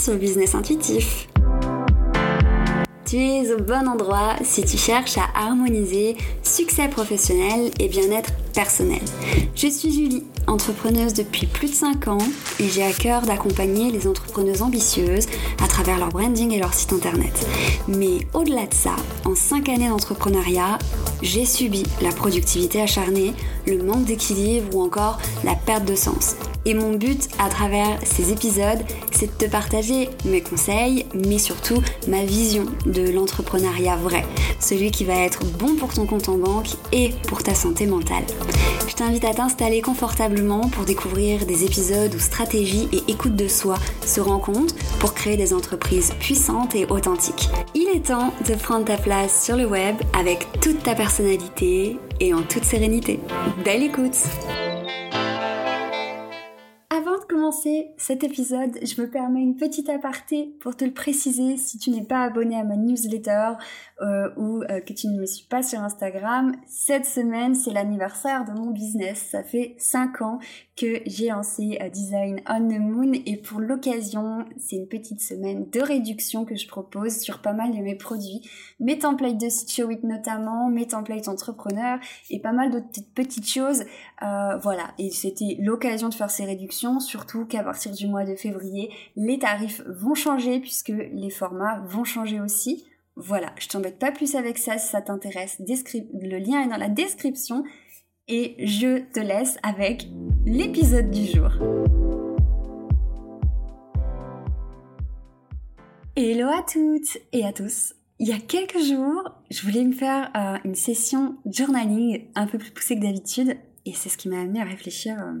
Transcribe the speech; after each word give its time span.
sur 0.00 0.16
Business 0.16 0.54
Intuitif. 0.54 1.28
Tu 3.04 3.16
es 3.16 3.52
au 3.52 3.58
bon 3.58 3.86
endroit 3.86 4.36
si 4.42 4.64
tu 4.64 4.78
cherches 4.78 5.18
à 5.18 5.28
harmoniser 5.34 6.16
succès 6.42 6.88
professionnel 6.88 7.70
et 7.78 7.88
bien-être 7.88 8.32
personnel. 8.54 9.02
Je 9.54 9.66
suis 9.66 9.92
Julie, 9.92 10.24
entrepreneuse 10.46 11.14
depuis 11.14 11.46
plus 11.46 11.68
de 11.68 11.74
5 11.74 12.08
ans 12.08 12.18
et 12.58 12.68
j'ai 12.68 12.82
à 12.82 12.92
cœur 12.92 13.22
d'accompagner 13.22 13.90
les 13.90 14.06
entrepreneuses 14.06 14.62
ambitieuses 14.62 15.26
à 15.62 15.68
travers 15.68 15.98
leur 15.98 16.08
branding 16.08 16.52
et 16.52 16.58
leur 16.58 16.74
site 16.74 16.92
internet. 16.92 17.46
Mais 17.88 18.26
au-delà 18.34 18.66
de 18.66 18.74
ça, 18.74 18.96
en 19.24 19.34
5 19.34 19.68
années 19.68 19.88
d'entrepreneuriat, 19.88 20.78
j'ai 21.22 21.44
subi 21.44 21.84
la 22.02 22.10
productivité 22.10 22.80
acharnée, 22.80 23.34
le 23.66 23.82
manque 23.82 24.04
d'équilibre 24.04 24.74
ou 24.74 24.82
encore 24.82 25.18
la 25.44 25.54
perte 25.54 25.84
de 25.84 25.94
sens. 25.94 26.36
Et 26.66 26.74
mon 26.74 26.92
but 26.92 27.28
à 27.38 27.48
travers 27.48 27.98
ces 28.04 28.32
épisodes, 28.32 28.80
c'est 29.12 29.26
de 29.26 29.46
te 29.46 29.50
partager 29.50 30.10
mes 30.26 30.42
conseils, 30.42 31.06
mais 31.14 31.38
surtout 31.38 31.82
ma 32.06 32.24
vision 32.24 32.66
de 32.84 33.10
l'entrepreneuriat 33.10 33.96
vrai, 33.96 34.26
celui 34.58 34.90
qui 34.90 35.04
va 35.04 35.14
être 35.14 35.44
bon 35.58 35.76
pour 35.76 35.94
ton 35.94 36.04
compte 36.06 36.28
en 36.28 36.36
banque 36.36 36.68
et 36.92 37.12
pour 37.28 37.42
ta 37.42 37.54
santé 37.54 37.86
mentale. 37.86 38.24
Je 38.86 38.94
t'invite 38.94 39.24
à 39.24 39.32
t'installer 39.32 39.80
confortablement 39.80 40.29
pour 40.72 40.84
découvrir 40.84 41.44
des 41.44 41.64
épisodes 41.64 42.14
où 42.14 42.18
stratégie 42.20 42.88
et 42.92 43.10
écoute 43.10 43.34
de 43.34 43.48
soi 43.48 43.76
se 44.06 44.20
rencontrent 44.20 44.74
pour 45.00 45.12
créer 45.12 45.36
des 45.36 45.52
entreprises 45.52 46.12
puissantes 46.20 46.74
et 46.76 46.86
authentiques. 46.86 47.48
Il 47.74 47.88
est 47.88 48.06
temps 48.06 48.32
de 48.48 48.54
prendre 48.54 48.84
ta 48.84 48.96
place 48.96 49.44
sur 49.44 49.56
le 49.56 49.66
web 49.66 49.96
avec 50.18 50.46
toute 50.60 50.82
ta 50.84 50.94
personnalité 50.94 51.96
et 52.20 52.32
en 52.32 52.42
toute 52.42 52.64
sérénité. 52.64 53.18
Belle 53.64 53.82
écoute 53.82 54.16
cet 57.96 58.24
épisode, 58.24 58.78
je 58.82 59.00
me 59.00 59.08
permets 59.08 59.40
une 59.40 59.56
petite 59.56 59.88
aparté 59.88 60.54
pour 60.60 60.76
te 60.76 60.84
le 60.84 60.92
préciser 60.92 61.56
si 61.56 61.78
tu 61.78 61.90
n'es 61.90 62.02
pas 62.02 62.22
abonné 62.22 62.56
à 62.56 62.64
ma 62.64 62.76
newsletter 62.76 63.52
euh, 64.00 64.30
ou 64.36 64.62
euh, 64.62 64.80
que 64.80 64.92
tu 64.92 65.08
ne 65.08 65.20
me 65.20 65.26
suis 65.26 65.44
pas 65.46 65.62
sur 65.62 65.80
Instagram. 65.80 66.54
Cette 66.66 67.04
semaine, 67.04 67.54
c'est 67.54 67.72
l'anniversaire 67.72 68.44
de 68.44 68.52
mon 68.52 68.70
business. 68.70 69.28
Ça 69.30 69.42
fait 69.42 69.74
5 69.78 70.22
ans 70.22 70.38
que 70.76 71.02
j'ai 71.04 71.28
lancé 71.28 71.78
euh, 71.82 71.90
Design 71.90 72.40
on 72.48 72.66
the 72.66 72.78
Moon 72.78 73.12
et 73.26 73.36
pour 73.36 73.60
l'occasion, 73.60 74.46
c'est 74.58 74.76
une 74.76 74.88
petite 74.88 75.20
semaine 75.20 75.68
de 75.70 75.80
réduction 75.80 76.46
que 76.46 76.56
je 76.56 76.66
propose 76.66 77.18
sur 77.18 77.42
pas 77.42 77.52
mal 77.52 77.72
de 77.72 77.82
mes 77.82 77.94
produits, 77.94 78.40
mes 78.78 78.98
templates 78.98 79.38
de 79.38 79.48
Showit 79.48 80.02
notamment, 80.04 80.70
mes 80.70 80.86
templates 80.86 81.28
entrepreneurs 81.28 81.98
et 82.30 82.40
pas 82.40 82.52
mal 82.52 82.70
d'autres 82.70 82.86
petites 83.14 83.48
choses. 83.48 83.84
Voilà, 84.62 84.92
et 84.98 85.10
c'était 85.10 85.56
l'occasion 85.60 86.08
de 86.08 86.14
faire 86.14 86.30
ces 86.30 86.44
réductions, 86.44 87.00
surtout 87.00 87.46
qu'à 87.50 87.62
partir 87.62 87.92
du 87.92 88.06
mois 88.06 88.24
de 88.24 88.34
février, 88.34 88.90
les 89.16 89.38
tarifs 89.38 89.82
vont 89.86 90.14
changer 90.14 90.60
puisque 90.60 90.88
les 90.88 91.30
formats 91.30 91.80
vont 91.86 92.04
changer 92.04 92.40
aussi. 92.40 92.86
Voilà, 93.16 93.52
je 93.58 93.68
t'embête 93.68 93.98
pas 93.98 94.12
plus 94.12 94.34
avec 94.36 94.56
ça 94.56 94.78
si 94.78 94.88
ça 94.88 95.02
t'intéresse. 95.02 95.58
Le 95.60 96.38
lien 96.38 96.62
est 96.62 96.68
dans 96.68 96.78
la 96.78 96.88
description 96.88 97.64
et 98.28 98.54
je 98.64 99.00
te 99.12 99.20
laisse 99.20 99.58
avec 99.62 100.06
l'épisode 100.46 101.10
du 101.10 101.26
jour. 101.26 101.50
Hello 106.16 106.48
à 106.48 106.62
toutes 106.62 107.18
et 107.32 107.44
à 107.44 107.52
tous. 107.52 107.94
Il 108.18 108.28
y 108.28 108.32
a 108.32 108.38
quelques 108.38 108.78
jours, 108.78 109.22
je 109.50 109.62
voulais 109.62 109.84
me 109.84 109.92
faire 109.92 110.30
euh, 110.36 110.58
une 110.64 110.74
session 110.74 111.36
journaling 111.46 112.26
un 112.34 112.46
peu 112.46 112.58
plus 112.58 112.70
poussée 112.70 112.96
que 112.96 113.02
d'habitude 113.02 113.56
et 113.86 113.94
c'est 113.94 114.08
ce 114.08 114.18
qui 114.18 114.28
m'a 114.28 114.40
amené 114.40 114.60
à 114.60 114.64
réfléchir, 114.64 115.16
euh, 115.18 115.32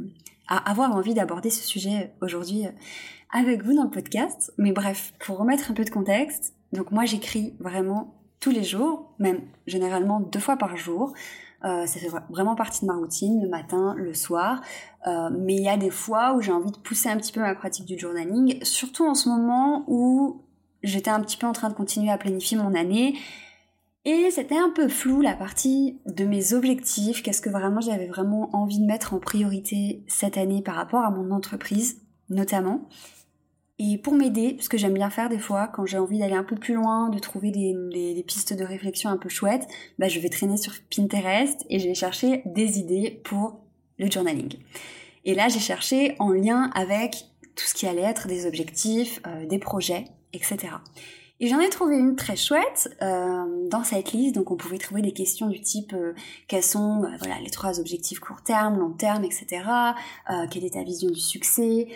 à 0.50 0.70
avoir 0.70 0.94
envie 0.94 1.14
d'aborder 1.14 1.48
ce 1.48 1.64
sujet 1.66 2.12
aujourd'hui 2.20 2.66
euh, 2.66 2.70
avec 3.32 3.62
vous 3.62 3.74
dans 3.74 3.84
le 3.84 3.90
podcast. 3.90 4.52
Mais 4.58 4.72
bref, 4.72 5.14
pour 5.24 5.38
remettre 5.38 5.70
un 5.70 5.74
peu 5.74 5.84
de 5.84 5.90
contexte, 5.90 6.54
donc 6.72 6.90
moi 6.90 7.06
j'écris 7.06 7.54
vraiment 7.60 8.14
tous 8.40 8.50
les 8.50 8.64
jours, 8.64 9.14
même 9.18 9.40
généralement 9.66 10.20
deux 10.20 10.40
fois 10.40 10.56
par 10.56 10.76
jour. 10.76 11.14
Euh, 11.64 11.86
ça 11.86 12.00
fait 12.00 12.08
vraiment 12.30 12.54
partie 12.54 12.80
de 12.80 12.86
ma 12.86 12.96
routine, 12.96 13.40
le 13.42 13.48
matin, 13.48 13.94
le 13.96 14.14
soir. 14.14 14.62
Euh, 15.06 15.30
mais 15.30 15.54
il 15.54 15.62
y 15.62 15.68
a 15.68 15.76
des 15.76 15.90
fois 15.90 16.34
où 16.34 16.40
j'ai 16.40 16.52
envie 16.52 16.70
de 16.72 16.78
pousser 16.78 17.08
un 17.08 17.16
petit 17.16 17.32
peu 17.32 17.40
ma 17.40 17.54
pratique 17.54 17.86
du 17.86 17.98
journaling, 17.98 18.62
surtout 18.64 19.06
en 19.06 19.14
ce 19.14 19.28
moment 19.28 19.84
où 19.86 20.42
j'étais 20.82 21.10
un 21.10 21.20
petit 21.20 21.36
peu 21.36 21.46
en 21.46 21.52
train 21.52 21.68
de 21.68 21.74
continuer 21.74 22.10
à 22.10 22.18
planifier 22.18 22.56
mon 22.56 22.74
année. 22.74 23.14
Et 24.06 24.30
c'était 24.30 24.56
un 24.56 24.70
peu 24.70 24.88
flou 24.88 25.20
la 25.20 25.34
partie 25.34 25.98
de 26.06 26.24
mes 26.24 26.54
objectifs, 26.54 27.22
qu'est-ce 27.22 27.42
que 27.42 27.50
vraiment 27.50 27.82
j'avais 27.82 28.06
vraiment 28.06 28.48
envie 28.54 28.78
de 28.78 28.86
mettre 28.86 29.12
en 29.12 29.18
priorité 29.18 30.02
cette 30.08 30.38
année 30.38 30.62
par 30.62 30.74
rapport 30.74 31.04
à 31.04 31.10
mon 31.10 31.30
entreprise 31.30 32.00
notamment. 32.30 32.88
Et 33.78 33.98
pour 33.98 34.14
m'aider, 34.14 34.56
ce 34.60 34.68
que 34.68 34.78
j'aime 34.78 34.94
bien 34.94 35.10
faire 35.10 35.28
des 35.28 35.38
fois, 35.38 35.66
quand 35.66 35.86
j'ai 35.86 35.98
envie 35.98 36.18
d'aller 36.18 36.34
un 36.34 36.44
peu 36.44 36.56
plus 36.56 36.74
loin, 36.74 37.08
de 37.08 37.18
trouver 37.18 37.50
des, 37.50 38.24
pistes 38.26 38.52
de 38.52 38.64
réflexion 38.64 39.10
un 39.10 39.16
peu 39.16 39.28
chouettes, 39.28 39.66
bah 39.98 40.08
je 40.08 40.20
vais 40.20 40.28
traîner 40.28 40.56
sur 40.56 40.72
Pinterest 40.94 41.64
et 41.68 41.78
je 41.78 41.88
vais 41.88 41.94
chercher 41.94 42.42
des 42.44 42.78
idées 42.78 43.20
pour 43.24 43.60
le 43.98 44.10
journaling. 44.10 44.54
Et 45.24 45.34
là, 45.34 45.48
j'ai 45.48 45.60
cherché 45.60 46.14
en 46.18 46.30
lien 46.30 46.70
avec 46.74 47.24
tout 47.56 47.64
ce 47.64 47.74
qui 47.74 47.86
allait 47.86 48.02
être 48.02 48.28
des 48.28 48.46
objectifs, 48.46 49.20
euh, 49.26 49.46
des 49.46 49.58
projets, 49.58 50.04
etc. 50.32 50.68
Et 51.42 51.48
j'en 51.48 51.58
ai 51.58 51.70
trouvé 51.70 51.96
une 51.96 52.16
très 52.16 52.36
chouette 52.36 52.94
euh, 53.00 53.66
dans 53.70 53.82
cette 53.82 54.12
liste. 54.12 54.34
Donc 54.34 54.50
on 54.50 54.56
pouvait 54.56 54.76
trouver 54.76 55.00
des 55.00 55.12
questions 55.12 55.48
du 55.48 55.62
type 55.62 55.94
euh, 55.94 56.12
quels 56.48 56.62
sont 56.62 57.02
euh, 57.02 57.08
voilà 57.18 57.40
les 57.42 57.48
trois 57.48 57.80
objectifs 57.80 58.20
court 58.20 58.42
terme, 58.42 58.78
long 58.78 58.92
terme, 58.92 59.24
etc. 59.24 59.46
Euh, 60.30 60.46
quelle 60.50 60.66
est 60.66 60.74
ta 60.74 60.82
vision 60.82 61.08
du 61.08 61.20
succès, 61.20 61.88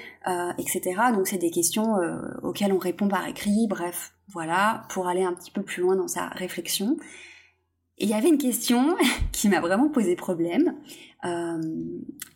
etc. 0.59 0.83
Donc 1.13 1.29
c'est 1.29 1.37
des 1.37 1.51
questions 1.51 1.97
auxquelles 2.43 2.73
on 2.73 2.79
répond 2.79 3.07
par 3.07 3.29
écrit. 3.29 3.67
Bref, 3.69 4.15
voilà 4.29 4.87
pour 4.89 5.09
aller 5.09 5.25
un 5.25 5.35
petit 5.35 5.51
peu 5.51 5.63
plus 5.63 5.83
loin 5.83 5.95
dans 5.95 6.09
sa 6.09 6.29
réflexion. 6.29 6.97
Et 7.99 8.05
il 8.05 8.11
y 8.11 8.15
avait 8.15 8.31
une 8.31 8.39
question 8.39 8.97
qui 9.33 9.51
m'a 9.51 9.61
vraiment 9.61 9.91
posé 9.91 10.17
problème 10.17 10.75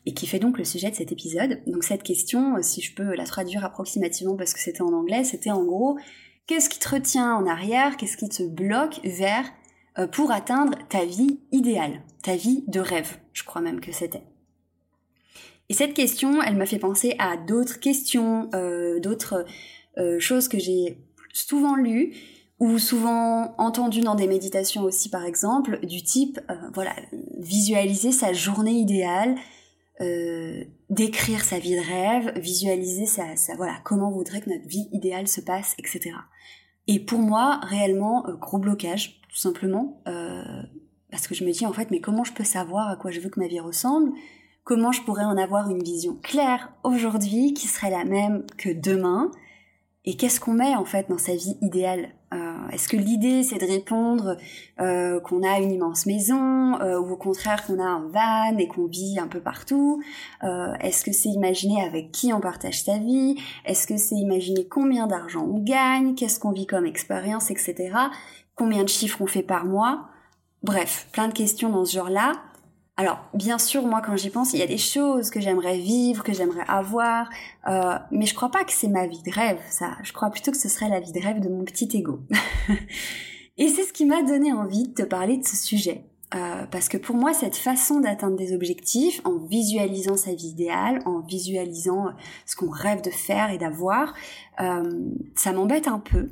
et 0.07 0.15
qui 0.15 0.27
fait 0.27 0.39
donc 0.39 0.59
le 0.59 0.65
sujet 0.65 0.91
de 0.91 0.95
cet 0.95 1.13
épisode. 1.13 1.61
Donc 1.67 1.85
cette 1.85 2.03
question, 2.03 2.57
si 2.63 2.83
je 2.83 2.95
peux 2.95 3.15
la 3.15 3.25
traduire 3.25 3.65
approximativement 3.65 4.37
parce 4.37 4.53
que 4.53 4.61
c'était 4.61 4.83
en 4.83 4.93
anglais, 4.93 5.25
c'était 5.25 5.51
en 5.51 5.65
gros 5.65 5.99
Qu'est-ce 6.49 6.71
qui 6.71 6.79
te 6.79 6.89
retient 6.89 7.35
en 7.35 7.47
arrière? 7.47 7.99
Qu'est-ce 7.99 8.17
qui 8.17 8.31
te 8.31 8.43
bloque 8.43 9.01
vers 9.05 9.45
euh, 9.99 10.07
pour 10.07 10.33
atteindre 10.33 10.79
ta 10.89 11.05
vie 11.05 11.41
idéale, 11.53 12.01
ta 12.23 12.37
vie 12.37 12.65
de 12.69 12.81
rêve? 12.81 13.19
Je 13.35 13.45
crois 13.45 13.61
même 13.61 13.81
que 13.81 13.93
c'était. 13.93 14.23
Et 15.69 15.75
cette 15.75 15.93
question, 15.93 16.43
elle 16.43 16.57
m'a 16.57 16.65
fait 16.65 16.79
penser 16.79 17.15
à 17.19 17.37
d'autres 17.37 17.79
questions, 17.79 18.49
euh, 18.55 18.99
d'autres 18.99 19.45
euh, 19.99 20.19
choses 20.19 20.49
que 20.49 20.59
j'ai 20.59 20.97
souvent 21.35 21.77
lues 21.77 22.15
ou 22.59 22.79
souvent 22.79 23.55
entendues 23.59 24.01
dans 24.01 24.15
des 24.15 24.27
méditations 24.27 24.85
aussi 24.85 25.11
par 25.11 25.27
exemple, 25.27 25.85
du 25.85 26.03
type, 26.03 26.41
voilà, 26.73 26.97
visualiser 27.37 28.11
sa 28.11 28.33
journée 28.33 28.73
idéale, 28.73 29.37
décrire 30.91 31.45
sa 31.45 31.59
vie 31.59 31.77
de 31.77 31.81
rêve, 31.81 32.33
visualiser 32.39 33.07
sa, 33.07 33.35
voilà 33.57 33.77
comment 33.85 34.11
voudrait 34.11 34.41
que 34.41 34.51
notre 34.51 34.67
vie 34.67 34.89
idéale 34.93 35.29
se 35.29 35.41
passe, 35.41 35.75
etc. 35.79 36.13
Et 36.87 36.99
pour 36.99 37.19
moi, 37.19 37.61
réellement, 37.63 38.27
euh, 38.27 38.35
gros 38.35 38.59
blocage, 38.59 39.21
tout 39.29 39.37
simplement, 39.37 40.01
euh, 40.09 40.43
parce 41.11 41.27
que 41.29 41.35
je 41.35 41.45
me 41.45 41.53
dis 41.53 41.67
en 41.67 41.73
fait, 41.73 41.91
mais 41.91 42.01
comment 42.01 42.25
je 42.25 42.33
peux 42.33 42.45
savoir 42.45 42.89
à 42.89 42.97
quoi 42.97 43.11
je 43.11 43.21
veux 43.21 43.29
que 43.29 43.41
ma 43.41 43.49
vie 43.49 43.61
ressemble? 43.61 44.13
Comment 44.65 44.93
je 44.93 45.03
pourrais 45.03 45.25
en 45.25 45.37
avoir 45.37 45.71
une 45.71 45.83
vision 45.83 46.17
claire 46.23 46.73
aujourd'hui 46.85 47.55
qui 47.55 47.69
serait 47.69 47.91
la 47.91 48.05
même 48.05 48.45
que 48.57 48.71
demain? 48.71 49.31
Et 50.09 50.17
qu'est-ce 50.17 50.41
qu'on 50.41 50.55
met 50.55 50.75
en 50.75 50.87
fait 50.87 51.11
dans 51.11 51.19
sa 51.19 51.35
vie 51.35 51.59
idéale? 51.61 52.09
Euh, 52.33 52.69
Est-ce 52.73 52.89
que 52.89 52.97
l'idée 52.97 53.43
c'est 53.43 53.59
de 53.59 53.67
répondre 53.67 54.39
euh, 54.81 55.21
qu'on 55.21 55.43
a 55.43 55.59
une 55.59 55.71
immense 55.71 56.07
maison 56.07 56.81
euh, 56.81 56.99
ou 56.99 57.13
au 57.13 57.17
contraire 57.19 57.67
qu'on 57.67 57.79
a 57.79 57.85
un 57.85 58.09
van 58.09 58.57
et 58.57 58.69
qu'on 58.69 58.87
vit 58.87 59.19
un 59.21 59.29
peu 59.29 59.41
partout? 59.41 60.03
Est-ce 60.81 61.05
que 61.05 61.13
c'est 61.13 61.29
imaginer 61.29 61.83
avec 61.85 62.11
qui 62.11 62.33
on 62.33 62.41
partage 62.41 62.85
sa 62.85 62.97
vie? 62.97 63.37
Est-ce 63.67 63.87
que 63.87 63.99
c'est 63.99 64.15
imaginer 64.15 64.67
combien 64.67 65.07
d'argent 65.09 65.45
on 65.47 65.59
gagne? 65.59 66.15
Qu'est-ce 66.15 66.41
qu'on 66.41 66.53
vit 66.53 66.67
comme 66.67 66.87
expérience, 66.87 67.51
etc. 67.51 67.93
Combien 68.55 68.85
de 68.85 68.89
chiffres 68.89 69.21
on 69.21 69.27
fait 69.27 69.43
par 69.43 69.67
mois? 69.67 70.09
Bref, 70.63 71.09
plein 71.13 71.29
de 71.29 71.35
questions 71.35 71.69
dans 71.69 71.85
ce 71.85 71.93
genre-là. 71.93 72.33
Alors, 72.99 73.21
bien 73.33 73.59
sûr, 73.59 73.87
moi, 73.87 74.03
quand 74.05 74.17
j'y 74.17 74.29
pense, 74.29 74.55
il 74.55 74.59
y 74.59 74.63
a 74.63 74.67
des 74.67 74.77
choses 74.77 75.31
que 75.31 75.41
j'aimerais 75.41 75.79
vivre, 75.79 76.25
que 76.25 76.33
j'aimerais 76.33 76.65
avoir, 76.67 77.31
euh, 77.69 77.97
mais 78.11 78.27
je 78.27 78.35
crois 78.35 78.51
pas 78.51 78.65
que 78.65 78.73
c'est 78.73 78.89
ma 78.89 79.07
vie 79.07 79.23
de 79.23 79.31
rêve, 79.31 79.61
ça. 79.71 79.93
Je 80.03 80.13
crois 80.13 80.31
plutôt 80.31 80.51
que 80.51 80.57
ce 80.57 80.69
serait 80.69 80.89
la 80.89 80.99
vie 80.99 81.13
de 81.13 81.21
rêve 81.21 81.39
de 81.39 81.49
mon 81.49 81.63
petit 81.63 81.89
ego. 81.97 82.19
Et 83.57 83.69
c'est 83.69 83.85
ce 83.85 83.93
qui 83.93 84.05
m'a 84.05 84.25
donné 84.25 84.53
envie 84.53 84.89
de 84.89 84.95
te 84.95 85.03
parler 85.03 85.37
de 85.37 85.47
ce 85.47 85.55
sujet. 85.55 86.03
Euh, 86.35 86.67
parce 86.73 86.89
que 86.89 86.97
pour 86.97 87.15
moi, 87.15 87.33
cette 87.35 87.57
façon 87.57 88.01
d'atteindre 88.01 88.37
des 88.37 88.53
objectifs, 88.53 89.21
en 89.25 89.39
visualisant 89.39 90.17
sa 90.17 90.35
vie 90.35 90.49
idéale, 90.49 91.01
en 91.05 91.21
visualisant 91.21 92.09
ce 92.47 92.57
qu'on 92.57 92.69
rêve 92.69 93.01
de 93.01 93.11
faire 93.11 93.53
et 93.53 93.59
d'avoir, 93.59 94.13
euh, 94.61 95.13
ça 95.37 95.53
m'embête 95.53 95.87
un 95.87 96.01
peu. 96.01 96.31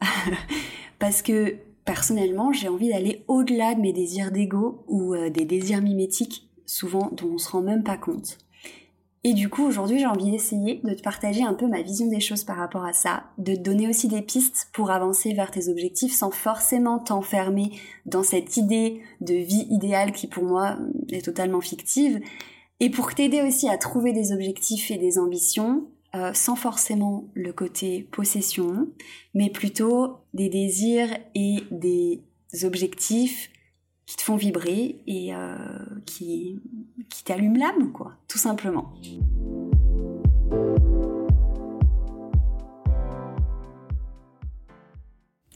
parce 0.98 1.22
que 1.22 1.58
personnellement, 1.84 2.52
j'ai 2.52 2.68
envie 2.68 2.90
d'aller 2.90 3.24
au-delà 3.28 3.74
de 3.74 3.80
mes 3.80 3.92
désirs 3.92 4.30
d'ego 4.30 4.84
ou 4.88 5.14
euh, 5.14 5.30
des 5.30 5.44
désirs 5.44 5.82
mimétiques, 5.82 6.48
souvent 6.66 7.10
dont 7.12 7.34
on 7.34 7.38
se 7.38 7.50
rend 7.50 7.62
même 7.62 7.82
pas 7.82 7.96
compte. 7.96 8.38
Et 9.24 9.34
du 9.34 9.48
coup, 9.48 9.64
aujourd'hui, 9.64 10.00
j'ai 10.00 10.06
envie 10.06 10.32
d'essayer 10.32 10.80
de 10.82 10.94
te 10.94 11.02
partager 11.02 11.44
un 11.44 11.54
peu 11.54 11.68
ma 11.68 11.82
vision 11.82 12.08
des 12.08 12.18
choses 12.18 12.42
par 12.42 12.56
rapport 12.56 12.84
à 12.84 12.92
ça, 12.92 13.24
de 13.38 13.54
te 13.54 13.60
donner 13.60 13.88
aussi 13.88 14.08
des 14.08 14.22
pistes 14.22 14.68
pour 14.72 14.90
avancer 14.90 15.32
vers 15.32 15.52
tes 15.52 15.68
objectifs 15.68 16.12
sans 16.12 16.32
forcément 16.32 16.98
t'enfermer 16.98 17.70
dans 18.04 18.24
cette 18.24 18.56
idée 18.56 19.00
de 19.20 19.34
vie 19.34 19.68
idéale 19.70 20.10
qui 20.10 20.26
pour 20.26 20.42
moi 20.42 20.76
est 21.08 21.24
totalement 21.24 21.60
fictive, 21.60 22.20
et 22.80 22.90
pour 22.90 23.14
t'aider 23.14 23.42
aussi 23.42 23.68
à 23.68 23.78
trouver 23.78 24.12
des 24.12 24.32
objectifs 24.32 24.90
et 24.90 24.98
des 24.98 25.20
ambitions 25.20 25.86
euh, 26.14 26.32
sans 26.34 26.56
forcément 26.56 27.30
le 27.34 27.52
côté 27.52 28.02
possession, 28.10 28.88
mais 29.34 29.48
plutôt 29.48 30.18
des 30.34 30.48
désirs 30.50 31.08
et 31.34 31.64
des 31.70 32.22
objectifs 32.64 33.50
qui 34.04 34.16
te 34.16 34.22
font 34.22 34.36
vibrer 34.36 35.02
et 35.06 35.34
euh, 35.34 35.56
qui, 36.04 36.60
qui 37.08 37.24
t'allument 37.24 37.58
l'âme, 37.58 37.92
quoi, 37.92 38.16
tout 38.28 38.38
simplement. 38.38 38.92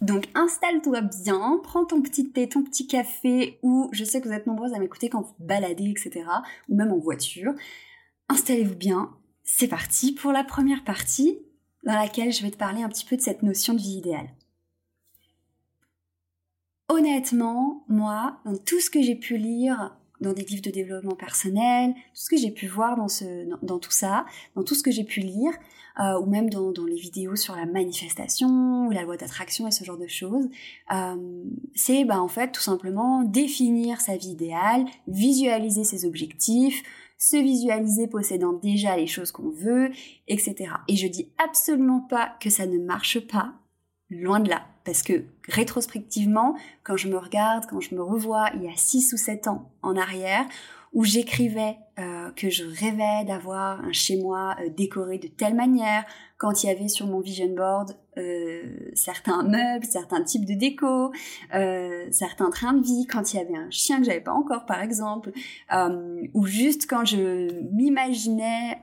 Donc 0.01 0.29
installe-toi 0.35 1.03
bien, 1.03 1.61
prends 1.63 1.85
ton 1.85 2.01
petit 2.01 2.31
thé, 2.31 2.49
ton 2.49 2.63
petit 2.63 2.87
café, 2.87 3.59
ou 3.63 3.89
je 3.93 4.05
sais 4.05 4.21
que 4.21 4.29
vous 4.29 4.35
êtes 4.35 4.47
nombreuses 4.47 4.73
à 4.73 4.79
m'écouter 4.79 5.09
quand 5.09 5.23
vous 5.23 5.35
baladez, 5.39 5.91
etc., 5.91 6.25
ou 6.69 6.77
même 6.77 6.93
en 6.93 6.99
voiture. 6.99 7.53
Installez-vous 8.29 8.77
bien, 8.77 9.11
c'est 9.47 9.69
parti 9.69 10.13
pour 10.13 10.33
la 10.33 10.45
première 10.45 10.85
partie 10.85 11.39
dans 11.85 11.95
laquelle 11.95 12.33
je 12.33 12.43
vais 12.43 12.51
te 12.51 12.59
parler 12.59 12.83
un 12.83 12.89
petit 12.89 13.07
peu 13.07 13.17
de 13.17 13.23
cette 13.23 13.43
notion 13.43 13.73
de 13.73 13.79
vie 13.79 13.99
idéale. 13.99 14.29
Honnêtement, 16.89 17.85
moi, 17.89 18.41
dans 18.45 18.57
tout 18.57 18.81
ce 18.81 18.91
que 18.91 19.01
j'ai 19.01 19.15
pu 19.15 19.39
lire 19.39 19.97
dans 20.21 20.33
des 20.33 20.45
livres 20.45 20.63
de 20.63 20.71
développement 20.71 21.15
personnel, 21.15 21.93
tout 21.95 22.21
ce 22.21 22.31
que 22.31 22.37
j'ai 22.37 22.51
pu 22.51 22.67
voir 22.67 22.97
dans, 22.97 23.07
tout 23.79 23.91
ça, 23.91 24.25
dans 24.55 24.63
tout 24.63 24.75
ce 24.75 24.83
que 24.83 24.91
j'ai 24.91 25.05
pu 25.05 25.21
lire, 25.21 25.53
euh, 26.01 26.19
ou 26.21 26.27
même 26.27 26.51
dans, 26.51 26.73
dans, 26.73 26.85
les 26.85 26.97
vidéos 26.97 27.37
sur 27.37 27.55
la 27.55 27.67
manifestation 27.67 28.87
ou 28.87 28.91
la 28.91 29.03
loi 29.03 29.17
d'attraction 29.17 29.67
et 29.67 29.71
ce 29.71 29.85
genre 29.85 29.99
de 29.99 30.07
choses, 30.07 30.49
euh, 30.93 31.45
c'est 31.75 32.05
bah, 32.05 32.21
en 32.21 32.29
fait 32.29 32.51
tout 32.51 32.63
simplement 32.63 33.23
définir 33.25 34.01
sa 34.01 34.17
vie 34.17 34.31
idéale, 34.31 34.87
visualiser 35.07 35.85
ses 35.85 36.07
objectifs, 36.07 36.83
se 37.19 37.37
visualiser 37.37 38.09
possédant 38.09 38.53
déjà 38.53 38.97
les 38.97 39.07
choses 39.07 39.33
qu'on 39.33 39.51
veut, 39.51 39.91
etc. 40.29 40.73
Et 40.89 40.97
je 40.97 41.07
dis 41.07 41.33
absolument 41.43 42.01
pas 42.01 42.37
que 42.41 42.51
ça 42.51 42.67
ne 42.67 42.79
marche 42.79 43.21
pas, 43.21 43.55
loin 44.11 44.41
de 44.41 44.49
là. 44.49 44.67
Parce 44.85 45.03
que 45.03 45.25
rétrospectivement, 45.49 46.57
quand 46.85 46.97
je 46.97 47.09
me 47.09 47.17
regarde, 47.17 47.67
quand 47.69 47.81
je 47.81 47.95
me 47.95 48.03
revois 48.03 48.51
il 48.55 48.63
y 48.63 48.69
a 48.69 48.77
6 48.77 49.13
ou 49.13 49.17
7 49.17 49.49
ans 49.49 49.71
en 49.83 49.97
arrière, 49.97 50.47
où 50.93 51.05
j'écrivais 51.05 51.77
euh, 51.99 52.31
que 52.33 52.51
je 52.51 52.65
rêvais 52.65 53.25
d'avoir 53.27 53.81
un 53.81 53.93
chez 53.93 54.21
moi 54.21 54.55
euh, 54.61 54.69
décoré 54.69 55.17
de 55.17 55.29
telle 55.29 55.55
manière, 55.55 56.05
quand 56.37 56.63
il 56.63 56.67
y 56.67 56.71
avait 56.71 56.89
sur 56.89 57.07
mon 57.07 57.21
vision 57.21 57.49
board 57.55 57.97
euh, 58.19 58.91
certains 58.93 59.43
meubles, 59.43 59.87
certains 59.87 60.23
types 60.23 60.45
de 60.45 60.53
déco, 60.53 61.13
certains 62.11 62.51
trains 62.51 62.75
de 62.75 62.85
vie, 62.85 63.07
quand 63.07 63.33
il 63.33 63.39
y 63.39 63.41
avait 63.41 63.57
un 63.57 63.71
chien 63.71 63.99
que 63.99 64.05
j'avais 64.05 64.21
pas 64.21 64.33
encore 64.33 64.67
par 64.67 64.83
exemple, 64.83 65.33
ou 66.35 66.45
juste 66.45 66.87
quand 66.89 67.07
je 67.07 67.63
m'imaginais 67.73 68.79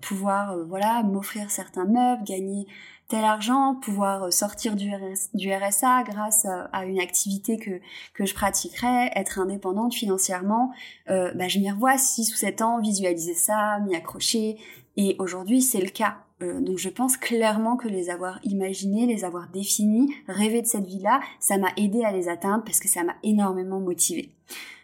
pouvoir 0.00 0.56
voilà 0.66 1.02
m'offrir 1.02 1.50
certains 1.50 1.84
meubles, 1.84 2.24
gagner 2.24 2.66
tel 3.08 3.24
argent, 3.24 3.74
pouvoir 3.74 4.24
euh, 4.24 4.30
sortir 4.30 4.76
du, 4.76 4.90
RSA 4.90 6.04
grâce 6.04 6.46
à, 6.72 6.84
une 6.84 7.00
activité 7.00 7.58
que, 7.58 7.80
que 8.14 8.24
je 8.24 8.34
pratiquerais, 8.34 9.10
être 9.14 9.38
indépendante 9.38 9.94
financièrement, 9.94 10.72
euh, 11.10 11.32
bah, 11.34 11.48
je 11.48 11.58
m'y 11.58 11.70
revois 11.70 11.98
6 11.98 12.32
ou 12.32 12.36
7 12.36 12.62
ans, 12.62 12.80
visualiser 12.80 13.34
ça, 13.34 13.78
m'y 13.80 13.94
accrocher, 13.94 14.56
et 14.96 15.16
aujourd'hui 15.18 15.62
c'est 15.62 15.80
le 15.80 15.90
cas. 15.90 16.18
Euh, 16.42 16.60
donc 16.60 16.78
je 16.78 16.88
pense 16.88 17.16
clairement 17.16 17.76
que 17.76 17.88
les 17.88 18.10
avoir 18.10 18.40
imaginés, 18.44 19.06
les 19.06 19.24
avoir 19.24 19.48
définis, 19.48 20.12
rêver 20.26 20.62
de 20.62 20.66
cette 20.66 20.86
vie-là, 20.86 21.20
ça 21.40 21.58
m'a 21.58 21.70
aidé 21.76 22.04
à 22.04 22.12
les 22.12 22.28
atteindre 22.28 22.64
parce 22.64 22.80
que 22.80 22.88
ça 22.88 23.04
m'a 23.04 23.14
énormément 23.22 23.80
motivé. 23.80 24.30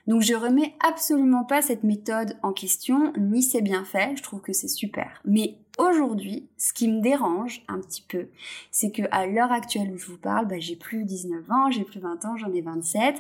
Donc 0.07 0.23
je 0.23 0.35
remets 0.35 0.75
absolument 0.87 1.45
pas 1.45 1.63
cette 1.63 1.85
méthode 1.85 2.37
en 2.43 2.53
question, 2.53 3.13
ni 3.19 3.43
c'est 3.43 3.63
bien 3.63 3.85
fait, 3.85 4.17
je 4.17 4.23
trouve 4.23 4.41
que 4.41 4.53
c'est 4.53 4.69
super. 4.69 5.21
Mais 5.25 5.57
aujourd'hui, 5.81 6.49
ce 6.57 6.73
qui 6.73 6.89
me 6.89 7.01
dérange 7.01 7.65
un 7.69 7.81
petit 7.81 8.03
peu, 8.03 8.29
c'est 8.71 8.93
que 8.93 9.03
à 9.11 9.27
l'heure 9.27 9.51
actuelle 9.51 9.91
où 9.93 9.97
je 9.97 10.07
vous 10.07 10.19
parle, 10.19 10.47
bah, 10.47 10.59
j'ai 10.59 10.77
plus 10.77 11.05
19 11.05 11.51
ans, 11.51 11.71
j'ai 11.71 11.85
plus 11.85 12.01
20 12.01 12.25
ans, 12.27 12.37
j'en 12.37 12.53
ai 12.53 12.61
27. 12.61 13.17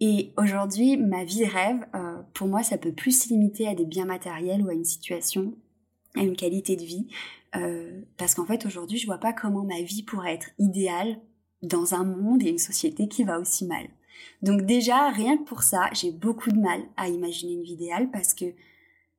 Et 0.00 0.32
aujourd'hui, 0.36 0.96
ma 0.96 1.24
vie 1.24 1.46
rêve, 1.46 1.86
euh, 1.94 2.20
pour 2.34 2.48
moi, 2.48 2.62
ça 2.62 2.78
peut 2.78 2.92
plus 2.92 3.22
se 3.22 3.28
limiter 3.28 3.66
à 3.68 3.74
des 3.74 3.86
biens 3.86 4.04
matériels 4.04 4.62
ou 4.62 4.68
à 4.68 4.74
une 4.74 4.84
situation, 4.84 5.54
à 6.16 6.20
une 6.20 6.36
qualité 6.36 6.76
de 6.76 6.84
vie. 6.84 7.06
Euh, 7.56 8.02
parce 8.18 8.34
qu'en 8.34 8.44
fait, 8.44 8.66
aujourd'hui, 8.66 8.98
je 8.98 9.06
vois 9.06 9.18
pas 9.18 9.32
comment 9.32 9.64
ma 9.64 9.80
vie 9.80 10.02
pourrait 10.02 10.34
être 10.34 10.50
idéale 10.58 11.20
dans 11.62 11.94
un 11.94 12.04
monde 12.04 12.42
et 12.42 12.50
une 12.50 12.58
société 12.58 13.08
qui 13.08 13.24
va 13.24 13.38
aussi 13.38 13.64
mal. 13.64 13.86
Donc 14.42 14.62
déjà, 14.62 15.10
rien 15.10 15.38
que 15.38 15.44
pour 15.44 15.62
ça, 15.62 15.88
j'ai 15.92 16.10
beaucoup 16.10 16.50
de 16.50 16.58
mal 16.58 16.82
à 16.96 17.08
imaginer 17.08 17.54
une 17.54 17.62
vie 17.62 17.72
idéale 17.72 18.10
parce 18.10 18.34
que 18.34 18.46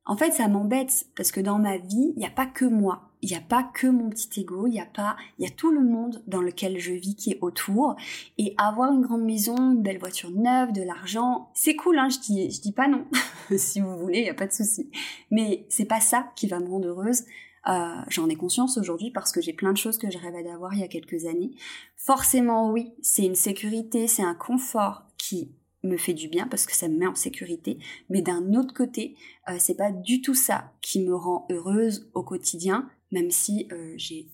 en 0.06 0.16
fait, 0.16 0.32
ça 0.32 0.48
m'embête 0.48 1.08
parce 1.16 1.32
que 1.32 1.42
dans 1.42 1.58
ma 1.58 1.78
vie, 1.78 2.14
il 2.16 2.20
n'y 2.20 2.26
a 2.26 2.32
pas 2.32 2.46
que 2.46 2.66
moi. 2.66 3.10
Il 3.22 3.30
n'y 3.30 3.36
a 3.36 3.42
pas 3.42 3.64
que 3.64 3.88
mon 3.88 4.10
petit 4.12 4.42
ego, 4.42 4.68
il 4.68 4.76
y 4.76 4.80
a 4.80 4.86
pas, 4.86 5.16
il 5.40 5.46
y 5.46 5.48
a 5.48 5.52
tout 5.52 5.72
le 5.72 5.84
monde 5.84 6.22
dans 6.28 6.42
lequel 6.42 6.78
je 6.78 6.92
vis 6.92 7.16
qui 7.16 7.32
est 7.32 7.40
autour. 7.42 7.96
Et 8.38 8.54
avoir 8.60 8.94
une 8.94 9.02
grande 9.02 9.24
maison, 9.24 9.56
une 9.56 9.82
belle 9.82 9.98
voiture 9.98 10.30
neuve, 10.30 10.74
de 10.74 10.84
l'argent, 10.84 11.50
c'est 11.56 11.76
cool, 11.76 11.98
hein, 11.98 12.10
je 12.10 12.20
dis, 12.20 12.52
je 12.52 12.62
dis 12.62 12.72
pas 12.72 12.88
non. 12.88 13.06
si 13.58 13.82
vous 13.82 13.98
voulez, 13.98 14.20
il 14.20 14.24
n'y 14.24 14.30
a 14.30 14.36
pas 14.36 14.46
de 14.46 14.54
souci. 14.54 14.92
Mais 15.32 15.66
c'est 15.70 15.86
pas 15.86 16.02
ça 16.02 16.32
qui 16.36 16.46
va 16.46 16.60
me 16.60 16.68
rendre 16.68 16.88
heureuse. 16.88 17.24
Euh, 17.68 17.96
J'en 18.10 18.30
ai 18.30 18.36
conscience 18.36 18.78
aujourd'hui 18.78 19.10
parce 19.10 19.32
que 19.32 19.42
j'ai 19.42 19.54
plein 19.54 19.72
de 19.72 19.78
choses 19.78 19.98
que 19.98 20.12
je 20.12 20.20
rêvais 20.20 20.44
d'avoir 20.44 20.76
il 20.76 20.82
y 20.82 20.84
a 20.84 20.88
quelques 20.88 21.26
années. 21.26 21.56
Forcément, 21.96 22.72
oui, 22.72 22.94
c'est 23.02 23.26
une 23.26 23.34
sécurité, 23.34 24.08
c'est 24.08 24.22
un 24.22 24.36
confort 24.36 25.08
qui 25.18 25.52
me 25.86 25.98
fait 25.98 26.14
du 26.14 26.28
bien 26.28 26.48
parce 26.48 26.66
que 26.66 26.76
ça 26.76 26.88
me 26.88 26.98
met 26.98 27.08
en 27.08 27.16
sécurité. 27.16 27.78
Mais 28.10 28.22
d'un 28.22 28.54
autre 28.54 28.74
côté, 28.74 29.16
euh, 29.50 29.56
c'est 29.60 29.76
pas 29.76 29.92
du 29.92 30.22
tout 30.22 30.36
ça 30.36 30.74
qui 30.82 31.02
me 31.02 31.16
rend 31.16 31.46
heureuse 31.50 32.10
au 32.14 32.24
quotidien, 32.24 32.90
même 33.12 33.32
si 33.32 33.68
euh, 33.72 33.94
j'ai 33.98 34.28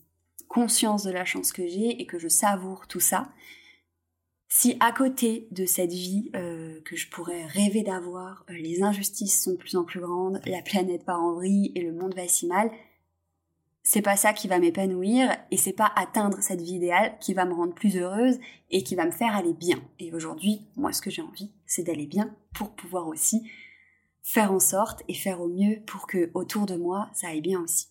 conscience 0.48 1.04
de 1.04 1.12
la 1.12 1.26
chance 1.26 1.52
que 1.52 1.68
j'ai 1.68 2.02
et 2.02 2.06
que 2.06 2.20
je 2.20 2.28
savoure 2.28 2.88
tout 2.88 3.00
ça. 3.00 3.32
Si 4.50 4.76
à 4.82 4.92
côté 4.92 5.48
de 5.52 5.66
cette 5.66 5.94
vie 5.94 6.30
euh, 6.36 6.82
que 6.82 6.98
je 6.98 7.10
pourrais 7.10 7.46
rêver 7.46 7.84
d'avoir, 7.84 8.46
les 8.50 8.84
injustices 8.84 9.44
sont 9.44 9.52
de 9.52 9.58
plus 9.58 9.78
en 9.78 9.86
plus 9.86 10.02
grandes, 10.02 10.42
la 10.46 10.62
planète 10.62 11.06
part 11.06 11.22
en 11.22 11.36
vrille 11.36 11.72
et 11.76 11.82
le 11.82 11.94
monde 11.94 12.14
va 12.16 12.28
si 12.28 12.48
mal, 12.48 12.70
c'est 13.84 14.02
pas 14.02 14.16
ça 14.16 14.34
qui 14.34 14.48
va 14.48 14.60
m'épanouir 14.60 15.36
et 15.50 15.58
c'est 15.58 15.74
pas 15.74 15.92
atteindre 15.96 16.38
cette 16.42 16.62
vie 16.62 16.76
idéale 16.76 17.18
qui 17.20 17.34
va 17.34 17.46
me 17.46 17.54
rendre 17.54 17.74
plus 17.74 17.98
heureuse 17.98 18.40
et 18.70 18.84
qui 18.84 18.96
va 18.96 19.06
me 19.06 19.12
faire 19.12 19.36
aller 19.36 19.54
bien. 19.54 19.82
Et 20.00 20.14
aujourd'hui, 20.14 20.68
moi, 20.76 20.94
ce 20.94 21.02
que 21.02 21.10
j'ai 21.10 21.22
envie, 21.22 21.52
c'est 21.66 21.84
d'aller 21.84 22.06
bien 22.06 22.36
pour 22.54 22.72
pouvoir 22.72 23.08
aussi 23.08 23.50
faire 24.24 24.52
en 24.52 24.60
sorte 24.60 25.04
et 25.08 25.16
faire 25.16 25.42
au 25.42 25.48
mieux 25.48 25.82
pour 25.88 26.06
que 26.06 26.30
autour 26.34 26.68
de 26.68 26.76
moi, 26.76 27.10
ça 27.14 27.30
aille 27.30 27.42
bien 27.42 27.60
aussi. 27.60 27.88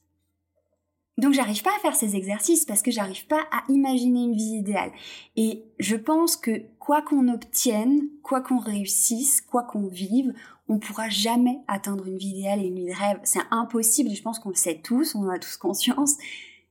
Donc 1.18 1.34
j'arrive 1.34 1.62
pas 1.62 1.74
à 1.76 1.80
faire 1.80 1.94
ces 1.94 2.16
exercices 2.16 2.64
parce 2.64 2.82
que 2.82 2.90
j'arrive 2.90 3.26
pas 3.26 3.44
à 3.52 3.62
imaginer 3.68 4.22
une 4.22 4.36
vie 4.36 4.56
idéale. 4.58 4.92
Et 5.36 5.64
je 5.78 5.96
pense 5.96 6.36
que 6.36 6.62
quoi 6.90 7.02
qu'on 7.02 7.28
obtienne, 7.28 8.08
quoi 8.24 8.40
qu'on 8.40 8.58
réussisse, 8.58 9.42
quoi 9.42 9.62
qu'on 9.62 9.86
vive, 9.86 10.34
on 10.68 10.80
pourra 10.80 11.08
jamais 11.08 11.60
atteindre 11.68 12.04
une 12.08 12.18
vie 12.18 12.30
idéale 12.30 12.58
et 12.58 12.66
une 12.66 12.74
vie 12.74 12.86
de 12.86 12.98
rêve. 12.98 13.20
C'est 13.22 13.38
impossible 13.52 14.10
je 14.10 14.20
pense 14.20 14.40
qu'on 14.40 14.48
le 14.48 14.56
sait 14.56 14.80
tous, 14.82 15.14
on 15.14 15.20
en 15.20 15.28
a 15.28 15.38
tous 15.38 15.56
conscience. 15.56 16.16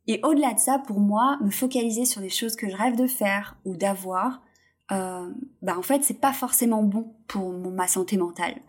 Et 0.08 0.20
au-delà 0.24 0.54
de 0.54 0.60
ça, 0.60 0.78
pour 0.78 1.00
moi, 1.00 1.38
me 1.40 1.50
focaliser 1.50 2.04
sur 2.04 2.20
des 2.20 2.28
choses 2.28 2.58
que 2.58 2.70
je 2.70 2.76
rêve 2.76 2.98
de 2.98 3.08
faire 3.08 3.56
ou 3.64 3.78
d'avoir, 3.78 4.42
euh, 4.92 5.32
bah 5.62 5.78
en 5.78 5.82
fait, 5.82 6.04
c'est 6.04 6.20
pas 6.20 6.34
forcément 6.34 6.84
bon 6.84 7.14
pour 7.30 7.54
ma 7.54 7.88
santé 7.88 8.18
mentale. 8.18 8.60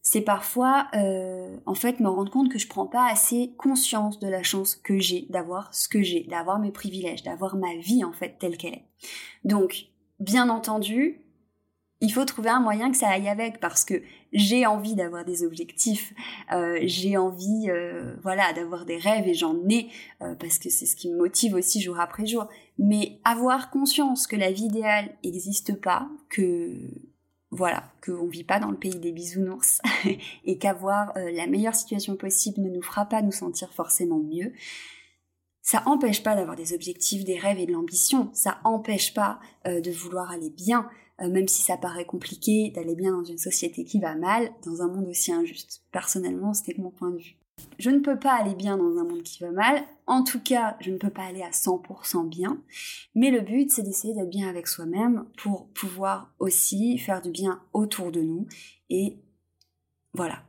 C'est 0.00 0.22
parfois, 0.22 0.86
euh, 0.94 1.58
en 1.66 1.74
fait, 1.74 2.00
me 2.00 2.08
rendre 2.08 2.32
compte 2.32 2.50
que 2.50 2.58
je 2.58 2.68
prends 2.68 2.86
pas 2.86 3.06
assez 3.06 3.52
conscience 3.58 4.18
de 4.18 4.28
la 4.28 4.42
chance 4.42 4.76
que 4.76 4.98
j'ai 4.98 5.26
d'avoir 5.28 5.74
ce 5.74 5.90
que 5.90 6.02
j'ai, 6.02 6.22
d'avoir 6.22 6.58
mes 6.58 6.72
privilèges, 6.72 7.22
d'avoir 7.22 7.54
ma 7.56 7.76
vie 7.76 8.02
en 8.02 8.14
fait 8.14 8.38
telle 8.38 8.56
qu'elle 8.56 8.76
est. 8.76 8.86
Donc, 9.44 9.90
bien 10.18 10.48
entendu, 10.48 11.26
il 12.00 12.12
faut 12.12 12.24
trouver 12.24 12.50
un 12.50 12.60
moyen 12.60 12.90
que 12.90 12.96
ça 12.96 13.08
aille 13.08 13.28
avec 13.28 13.58
parce 13.58 13.84
que 13.84 14.02
j'ai 14.32 14.66
envie 14.66 14.94
d'avoir 14.94 15.24
des 15.24 15.44
objectifs, 15.44 16.12
euh, 16.52 16.78
j'ai 16.82 17.16
envie, 17.16 17.70
euh, 17.70 18.14
voilà, 18.22 18.52
d'avoir 18.52 18.84
des 18.84 18.98
rêves 18.98 19.26
et 19.26 19.34
j'en 19.34 19.56
ai 19.68 19.88
euh, 20.20 20.34
parce 20.34 20.58
que 20.58 20.68
c'est 20.68 20.84
ce 20.84 20.94
qui 20.94 21.10
me 21.10 21.16
motive 21.16 21.54
aussi 21.54 21.80
jour 21.80 21.98
après 21.98 22.26
jour. 22.26 22.48
Mais 22.78 23.18
avoir 23.24 23.70
conscience 23.70 24.26
que 24.26 24.36
la 24.36 24.52
vie 24.52 24.66
idéale 24.66 25.16
n'existe 25.24 25.80
pas, 25.80 26.08
que 26.28 26.74
voilà, 27.50 27.84
qu'on 28.04 28.26
vit 28.26 28.44
pas 28.44 28.60
dans 28.60 28.70
le 28.70 28.76
pays 28.76 28.98
des 28.98 29.12
bisounours 29.12 29.80
et 30.44 30.58
qu'avoir 30.58 31.14
la 31.16 31.46
meilleure 31.46 31.74
situation 31.74 32.16
possible 32.16 32.60
ne 32.60 32.68
nous 32.68 32.82
fera 32.82 33.06
pas 33.06 33.22
nous 33.22 33.32
sentir 33.32 33.72
forcément 33.72 34.18
mieux. 34.18 34.52
Ça 35.68 35.82
empêche 35.84 36.22
pas 36.22 36.36
d'avoir 36.36 36.56
des 36.56 36.72
objectifs, 36.72 37.24
des 37.24 37.38
rêves 37.38 37.58
et 37.58 37.66
de 37.66 37.72
l'ambition. 37.72 38.30
Ça 38.32 38.60
empêche 38.62 39.12
pas 39.12 39.40
de 39.64 39.90
vouloir 39.90 40.30
aller 40.30 40.48
bien. 40.48 40.88
Euh, 41.22 41.30
même 41.30 41.48
si 41.48 41.62
ça 41.62 41.76
paraît 41.76 42.04
compliqué 42.04 42.70
d'aller 42.70 42.94
bien 42.94 43.12
dans 43.12 43.24
une 43.24 43.38
société 43.38 43.84
qui 43.84 43.98
va 43.98 44.14
mal, 44.14 44.50
dans 44.64 44.82
un 44.82 44.88
monde 44.88 45.08
aussi 45.08 45.32
injuste. 45.32 45.82
Personnellement, 45.90 46.52
c'était 46.52 46.80
mon 46.80 46.90
point 46.90 47.10
de 47.10 47.16
vue. 47.16 47.36
Je 47.78 47.88
ne 47.88 48.00
peux 48.00 48.18
pas 48.18 48.34
aller 48.34 48.54
bien 48.54 48.76
dans 48.76 48.98
un 48.98 49.04
monde 49.04 49.22
qui 49.22 49.42
va 49.42 49.50
mal. 49.50 49.82
En 50.06 50.24
tout 50.24 50.40
cas, 50.40 50.76
je 50.80 50.90
ne 50.90 50.98
peux 50.98 51.10
pas 51.10 51.24
aller 51.24 51.42
à 51.42 51.50
100% 51.50 52.28
bien. 52.28 52.62
Mais 53.14 53.30
le 53.30 53.40
but, 53.40 53.70
c'est 53.70 53.82
d'essayer 53.82 54.12
d'être 54.12 54.28
bien 54.28 54.48
avec 54.48 54.68
soi-même 54.68 55.24
pour 55.38 55.68
pouvoir 55.68 56.34
aussi 56.38 56.98
faire 56.98 57.22
du 57.22 57.30
bien 57.30 57.62
autour 57.72 58.12
de 58.12 58.20
nous. 58.20 58.46
Et 58.90 59.16
voilà, 60.12 60.42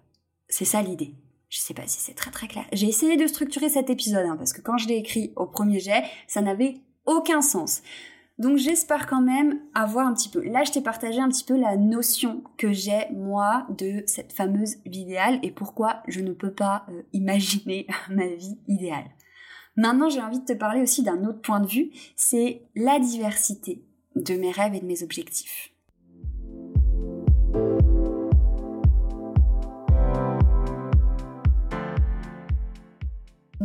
c'est 0.49 0.65
ça 0.65 0.81
l'idée. 0.81 1.13
Je 1.49 1.59
sais 1.59 1.73
pas 1.73 1.87
si 1.87 1.99
c'est 1.99 2.13
très 2.13 2.31
très 2.31 2.47
clair. 2.47 2.65
J'ai 2.73 2.87
essayé 2.87 3.15
de 3.15 3.27
structurer 3.27 3.69
cet 3.69 3.89
épisode 3.89 4.25
hein, 4.25 4.35
parce 4.37 4.53
que 4.53 4.61
quand 4.61 4.77
je 4.77 4.87
l'ai 4.87 4.97
écrit 4.97 5.31
au 5.35 5.45
premier 5.45 5.79
jet, 5.79 6.03
ça 6.27 6.41
n'avait 6.41 6.81
aucun 7.05 7.41
sens. 7.41 7.81
Donc 8.37 8.57
j'espère 8.57 9.07
quand 9.07 9.21
même 9.21 9.59
avoir 9.73 10.05
un 10.05 10.13
petit 10.13 10.29
peu. 10.29 10.43
Là, 10.43 10.63
je 10.63 10.71
t'ai 10.71 10.81
partagé 10.81 11.19
un 11.19 11.29
petit 11.29 11.43
peu 11.43 11.57
la 11.57 11.75
notion 11.75 12.43
que 12.57 12.71
j'ai 12.71 13.07
moi 13.11 13.65
de 13.69 14.03
cette 14.05 14.31
fameuse 14.31 14.75
vie 14.85 15.01
idéale 15.01 15.39
et 15.41 15.51
pourquoi 15.51 16.03
je 16.07 16.19
ne 16.19 16.33
peux 16.33 16.53
pas 16.53 16.85
euh, 16.89 17.01
imaginer 17.13 17.87
ma 18.09 18.27
vie 18.27 18.59
idéale. 18.67 19.09
Maintenant, 19.75 20.09
j'ai 20.09 20.21
envie 20.21 20.39
de 20.39 20.45
te 20.45 20.53
parler 20.53 20.81
aussi 20.81 21.03
d'un 21.03 21.23
autre 21.23 21.41
point 21.41 21.59
de 21.59 21.67
vue, 21.67 21.91
c'est 22.15 22.63
la 22.75 22.99
diversité 22.99 23.83
de 24.15 24.35
mes 24.35 24.51
rêves 24.51 24.73
et 24.73 24.81
de 24.81 24.85
mes 24.85 25.03
objectifs. 25.03 25.71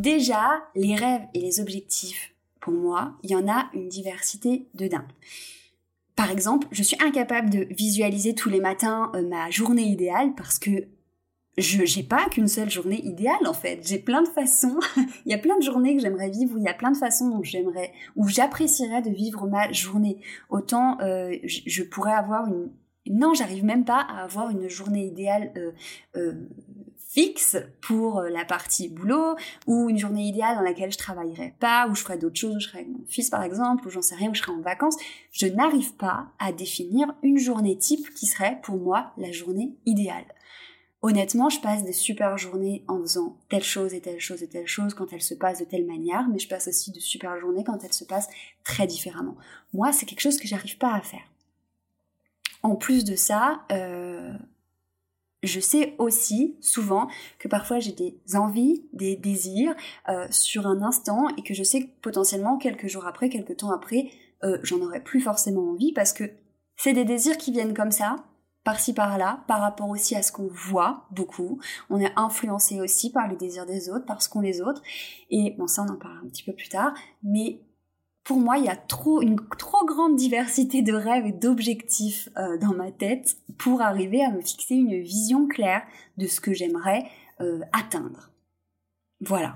Déjà, 0.03 0.65
les 0.75 0.97
rêves 0.97 1.29
et 1.33 1.39
les 1.39 1.61
objectifs 1.61 2.35
pour 2.59 2.73
moi, 2.73 3.13
il 3.23 3.31
y 3.31 3.37
en 3.37 3.47
a 3.47 3.71
une 3.73 3.89
diversité 3.89 4.67
de 4.75 4.89
dingue. 4.89 5.13
Par 6.17 6.29
exemple, 6.33 6.67
je 6.73 6.83
suis 6.83 6.97
incapable 7.01 7.51
de 7.51 7.69
visualiser 7.71 8.35
tous 8.35 8.49
les 8.49 8.59
matins 8.59 9.13
euh, 9.15 9.23
ma 9.29 9.49
journée 9.51 9.85
idéale 9.85 10.35
parce 10.37 10.59
que 10.59 10.89
je 11.57 11.97
n'ai 11.97 12.03
pas 12.03 12.29
qu'une 12.29 12.49
seule 12.49 12.69
journée 12.69 13.01
idéale 13.05 13.47
en 13.47 13.53
fait. 13.53 13.87
J'ai 13.87 14.01
plein 14.01 14.23
de 14.23 14.29
façons. 14.29 14.81
il 15.25 15.31
y 15.31 15.35
a 15.35 15.39
plein 15.39 15.57
de 15.57 15.63
journées 15.63 15.95
que 15.95 16.03
j'aimerais 16.03 16.31
vivre 16.31 16.57
où 16.57 16.59
il 16.59 16.65
y 16.65 16.69
a 16.69 16.75
plein 16.75 16.91
de 16.91 16.97
façons 16.97 17.29
dont 17.29 17.45
j'aimerais, 17.45 17.93
où 18.17 18.27
j'apprécierais 18.27 19.03
de 19.03 19.11
vivre 19.11 19.47
ma 19.47 19.71
journée. 19.71 20.17
Autant 20.51 20.99
euh, 21.01 21.37
je, 21.45 21.83
pourrais 21.85 22.15
avoir 22.15 22.49
une. 22.49 22.73
Non, 23.07 23.35
j'arrive 23.35 23.65
même 23.65 23.85
pas 23.85 24.01
à 24.01 24.25
avoir 24.25 24.51
une 24.51 24.69
journée 24.69 25.07
idéale 25.07 25.53
euh 26.17 26.33
fixe 27.13 27.59
pour 27.83 28.21
euh, 28.21 28.31
la 28.31 28.45
partie 28.45 28.89
boulot 28.89 29.37
ou 29.67 29.91
une 29.91 29.99
journée 29.99 30.25
idéale 30.25 30.57
dans 30.57 30.63
laquelle 30.63 30.91
je 30.91 30.99
travaillerai 30.99 31.55
pas 31.61 31.87
ou 31.89 31.95
je 31.95 32.03
ferai 32.03 32.17
d'autres 32.17 32.39
choses, 32.39 32.57
où 32.57 32.61
je 32.61 32.69
serai 32.69 32.79
avec 32.79 32.91
mon 32.91 33.05
fils 33.07 33.29
par 33.29 33.43
exemple 33.43 33.87
ou 33.87 33.91
j'en 33.91 34.01
sais 34.01 34.15
rien, 34.15 34.31
où 34.31 34.35
je 34.35 34.41
serai 34.41 34.53
en 34.53 34.63
vacances. 34.63 34.97
Je 35.31 35.47
n'arrive 35.47 35.95
pas 35.95 36.29
à 36.39 36.53
définir 36.53 37.15
une 37.23 37.39
journée 37.39 37.77
type 37.77 38.15
qui 38.15 38.27
serait 38.27 38.61
pour 38.63 38.77
moi 38.77 39.13
la 39.19 39.31
journée 39.31 39.77
idéale. 39.85 40.25
Honnêtement, 41.03 41.51
je 41.51 41.61
passe 41.61 41.85
des 41.85 41.93
super 41.93 42.39
journées 42.39 42.85
en 42.87 43.01
faisant 43.01 43.37
telle 43.51 43.65
chose 43.65 43.93
et 43.93 44.01
telle 44.01 44.21
chose 44.21 44.43
et 44.43 44.49
telle 44.49 44.69
chose 44.69 44.95
quand 44.95 45.13
elles 45.13 45.21
se 45.21 45.35
passent 45.35 45.59
de 45.59 45.65
telle 45.65 45.85
manière, 45.85 46.29
mais 46.29 46.39
je 46.39 46.49
passe 46.49 46.69
aussi 46.69 46.93
de 46.93 47.01
super 47.01 47.39
journées 47.41 47.65
quand 47.65 47.83
elles 47.85 47.93
se 47.93 48.05
passent 48.05 48.29
très 48.63 48.87
différemment. 48.87 49.37
Moi, 49.73 49.93
c'est 49.93 50.07
quelque 50.07 50.21
chose 50.21 50.39
que 50.39 50.47
j'arrive 50.47 50.79
pas 50.79 50.95
à 50.95 51.01
faire. 51.01 51.25
En 52.63 52.77
plus 52.77 53.05
de 53.05 53.17
ça, 53.17 53.63
euh, 53.73 54.33
je 55.43 55.61
sais 55.61 55.95
aussi 55.99 56.57
souvent 56.61 57.09
que 57.39 57.49
parfois 57.49 57.79
j'ai 57.81 57.93
des 57.93 58.21
envies, 58.35 58.87
des 58.93 59.17
désirs 59.17 59.75
euh, 60.09 60.27
sur 60.31 60.67
un 60.67 60.83
instant 60.83 61.29
et 61.37 61.43
que 61.43 61.55
je 61.55 61.63
sais 61.63 61.85
que 61.85 61.91
potentiellement 62.01 62.59
quelques 62.59 62.87
jours 62.87 63.07
après, 63.07 63.29
quelques 63.29 63.57
temps 63.57 63.73
après, 63.73 64.11
euh, 64.45 64.59
j'en 64.63 64.81
aurais 64.81 65.03
plus 65.03 65.21
forcément 65.21 65.71
envie 65.71 65.93
parce 65.93 66.13
que 66.13 66.25
c'est 66.77 66.93
des 66.93 67.05
désirs 67.05 67.37
qui 67.37 67.53
viennent 67.53 67.75
comme 67.75 67.91
ça, 67.91 68.17
par-ci 68.65 68.95
par-là, 68.95 69.45
par 69.49 69.61
rapport 69.61 69.89
aussi 69.89 70.15
à 70.15 70.23
ce 70.23 70.31
qu'on 70.31 70.49
voit 70.49 71.07
beaucoup. 71.11 71.61
On 71.91 71.99
est 71.99 72.13
influencé 72.17 72.81
aussi 72.81 73.11
par 73.11 73.29
les 73.29 73.37
désirs 73.37 73.67
des 73.67 73.91
autres, 73.91 74.07
par 74.07 74.23
ce 74.23 74.29
qu'ont 74.29 74.41
les 74.41 74.61
autres. 74.61 74.83
Et 75.31 75.55
bon, 75.59 75.67
ça 75.67 75.83
on 75.83 75.93
en 75.93 75.97
parlera 75.97 76.21
un 76.25 76.29
petit 76.29 76.45
peu 76.45 76.53
plus 76.53 76.69
tard, 76.69 76.95
mais 77.23 77.61
pour 78.25 78.39
moi, 78.39 78.57
il 78.59 78.65
y 78.65 78.69
a 78.69 78.77
trop 78.77 79.21
une 79.21 79.37
trop 79.59 79.85
grande 79.85 80.17
diversité 80.17 80.83
de 80.83 80.93
rêves 80.93 81.27
et 81.27 81.33
d'objectifs 81.33 82.29
euh, 82.37 82.57
dans 82.59 82.73
ma 82.73 82.93
tête 82.93 83.37
pour 83.59 83.83
arriver 83.83 84.25
à 84.25 84.31
me 84.31 84.41
fixer 84.41 84.75
une 84.75 85.01
vision 85.01 85.49
claire 85.49 85.83
de 86.19 86.27
ce 86.27 86.41
que 86.41 86.53
j'aimerais 86.53 87.05
euh, 87.41 87.61
atteindre. 87.73 88.31
Voilà, 89.21 89.55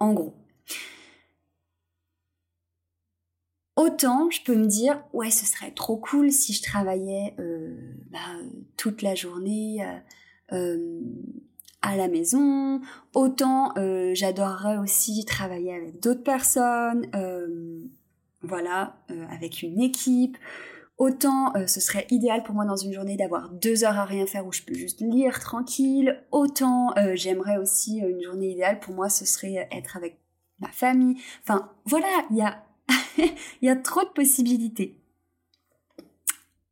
en 0.00 0.12
gros. 0.14 0.34
Autant 3.76 4.28
je 4.30 4.42
peux 4.42 4.56
me 4.56 4.66
dire, 4.66 5.00
ouais, 5.12 5.30
ce 5.30 5.46
serait 5.46 5.70
trop 5.70 5.96
cool 5.96 6.32
si 6.32 6.52
je 6.52 6.62
travaillais 6.62 7.36
euh, 7.38 7.76
bah, 8.10 8.18
toute 8.76 9.02
la 9.02 9.14
journée 9.14 9.86
à 10.50 11.96
la 11.96 12.08
maison. 12.08 12.80
Autant 13.14 13.74
j'adorerais 14.14 14.78
aussi 14.78 15.24
travailler 15.24 15.72
avec 15.72 16.00
d'autres 16.00 16.24
personnes 16.24 17.06
voilà, 18.42 18.96
euh, 19.10 19.26
avec 19.30 19.62
une 19.62 19.80
équipe. 19.80 20.36
Autant 20.96 21.54
euh, 21.54 21.66
ce 21.68 21.80
serait 21.80 22.06
idéal 22.10 22.42
pour 22.42 22.56
moi 22.56 22.64
dans 22.64 22.76
une 22.76 22.92
journée 22.92 23.16
d'avoir 23.16 23.50
deux 23.50 23.84
heures 23.84 23.98
à 23.98 24.04
rien 24.04 24.26
faire 24.26 24.46
où 24.46 24.52
je 24.52 24.62
peux 24.62 24.74
juste 24.74 25.00
lire 25.00 25.38
tranquille. 25.38 26.24
Autant 26.32 26.92
euh, 26.96 27.12
j'aimerais 27.14 27.56
aussi 27.56 27.98
une 27.98 28.20
journée 28.20 28.50
idéale 28.50 28.80
pour 28.80 28.94
moi 28.94 29.08
ce 29.08 29.24
serait 29.24 29.68
être 29.70 29.96
avec 29.96 30.18
ma 30.58 30.68
famille. 30.72 31.20
Enfin 31.42 31.70
voilà, 31.84 32.08
il 32.30 32.36
y 32.36 32.42
a 32.42 32.64
y 33.62 33.68
a 33.68 33.76
trop 33.76 34.02
de 34.02 34.08
possibilités. 34.08 35.00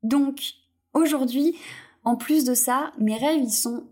Donc 0.02 0.40
aujourd'hui, 0.92 1.56
en 2.02 2.16
plus 2.16 2.44
de 2.44 2.54
ça, 2.54 2.92
mes 2.99 3.16
rêves 3.16 3.42
ils 3.42 3.52
sont 3.52 3.87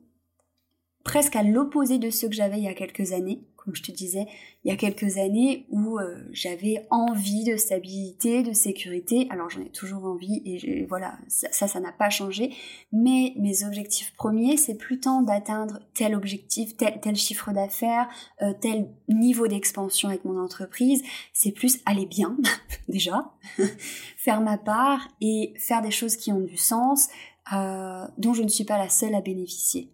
presque 1.04 1.36
à 1.36 1.44
l'opposé 1.44 1.98
de 1.98 2.10
ceux 2.10 2.28
que 2.28 2.34
j'avais 2.34 2.58
il 2.58 2.64
y 2.64 2.68
a 2.68 2.74
quelques 2.74 3.12
années 3.12 3.44
comme 3.64 3.74
je 3.74 3.82
te 3.82 3.92
disais, 3.92 4.26
il 4.64 4.70
y 4.70 4.74
a 4.74 4.76
quelques 4.76 5.16
années 5.16 5.66
où 5.70 5.98
euh, 5.98 6.22
j'avais 6.32 6.86
envie 6.90 7.44
de 7.44 7.56
stabilité, 7.56 8.42
de 8.42 8.52
sécurité. 8.52 9.26
Alors 9.30 9.48
j'en 9.48 9.62
ai 9.62 9.70
toujours 9.70 10.04
envie 10.04 10.42
et 10.44 10.84
voilà, 10.86 11.18
ça, 11.28 11.66
ça 11.66 11.80
n'a 11.80 11.92
pas 11.92 12.10
changé. 12.10 12.54
Mais 12.92 13.32
mes 13.36 13.64
objectifs 13.64 14.14
premiers, 14.16 14.56
c'est 14.56 14.74
plus 14.74 15.00
tant 15.00 15.22
d'atteindre 15.22 15.80
tel 15.94 16.14
objectif, 16.14 16.76
tel, 16.76 17.16
chiffre 17.16 17.52
d'affaires, 17.52 18.08
euh, 18.42 18.52
tel 18.60 18.88
niveau 19.08 19.48
d'expansion 19.48 20.08
avec 20.10 20.24
mon 20.24 20.38
entreprise. 20.38 21.02
C'est 21.32 21.52
plus 21.52 21.80
aller 21.86 22.06
bien, 22.06 22.36
déjà, 22.88 23.32
faire 24.16 24.40
ma 24.40 24.58
part 24.58 25.08
et 25.20 25.54
faire 25.56 25.80
des 25.80 25.90
choses 25.90 26.16
qui 26.16 26.32
ont 26.32 26.40
du 26.40 26.58
sens, 26.58 27.08
euh, 27.52 28.06
dont 28.18 28.34
je 28.34 28.42
ne 28.42 28.48
suis 28.48 28.64
pas 28.64 28.78
la 28.78 28.88
seule 28.88 29.14
à 29.14 29.20
bénéficier. 29.20 29.93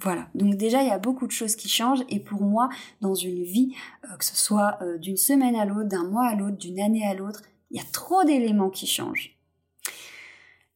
Voilà, 0.00 0.28
donc 0.34 0.54
déjà 0.54 0.82
il 0.82 0.88
y 0.88 0.92
a 0.92 0.98
beaucoup 0.98 1.26
de 1.26 1.32
choses 1.32 1.56
qui 1.56 1.68
changent. 1.68 2.04
Et 2.08 2.20
pour 2.20 2.42
moi 2.42 2.68
dans 3.00 3.14
une 3.14 3.42
vie, 3.42 3.74
euh, 4.04 4.16
que 4.16 4.24
ce 4.24 4.36
soit 4.36 4.78
euh, 4.82 4.96
d'une 4.98 5.16
semaine 5.16 5.56
à 5.56 5.64
l'autre, 5.64 5.88
d'un 5.88 6.04
mois 6.04 6.28
à 6.28 6.34
l'autre, 6.34 6.56
d'une 6.56 6.80
année 6.80 7.06
à 7.06 7.14
l'autre, 7.14 7.42
il 7.70 7.78
y 7.78 7.80
a 7.80 7.86
trop 7.92 8.24
d'éléments 8.24 8.70
qui 8.70 8.86
changent. 8.86 9.36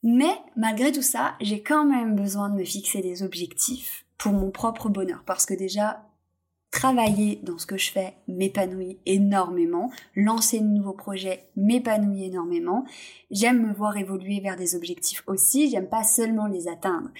Mais 0.02 0.34
malgré 0.56 0.90
tout 0.90 1.02
ça, 1.02 1.36
j'ai 1.40 1.62
quand 1.62 1.84
même 1.84 2.16
besoin 2.16 2.50
de 2.50 2.56
me 2.56 2.64
fixer 2.64 3.00
des 3.00 3.22
objectifs 3.22 4.04
pour 4.18 4.32
mon 4.32 4.50
propre 4.50 4.88
bonheur. 4.88 5.22
Parce 5.24 5.46
que 5.46 5.54
déjà 5.54 6.04
travailler 6.72 7.38
dans 7.44 7.58
ce 7.58 7.66
que 7.66 7.76
je 7.76 7.92
fais 7.92 8.14
m'épanouit 8.26 8.98
énormément, 9.06 9.92
lancer 10.16 10.58
de 10.58 10.64
nouveaux 10.64 10.94
projets 10.94 11.44
m'épanouit 11.54 12.24
énormément, 12.24 12.84
j'aime 13.30 13.64
me 13.64 13.72
voir 13.72 13.96
évoluer 13.96 14.40
vers 14.40 14.56
des 14.56 14.74
objectifs 14.74 15.22
aussi, 15.28 15.70
j'aime 15.70 15.88
pas 15.88 16.02
seulement 16.02 16.46
les 16.46 16.66
atteindre. 16.66 17.10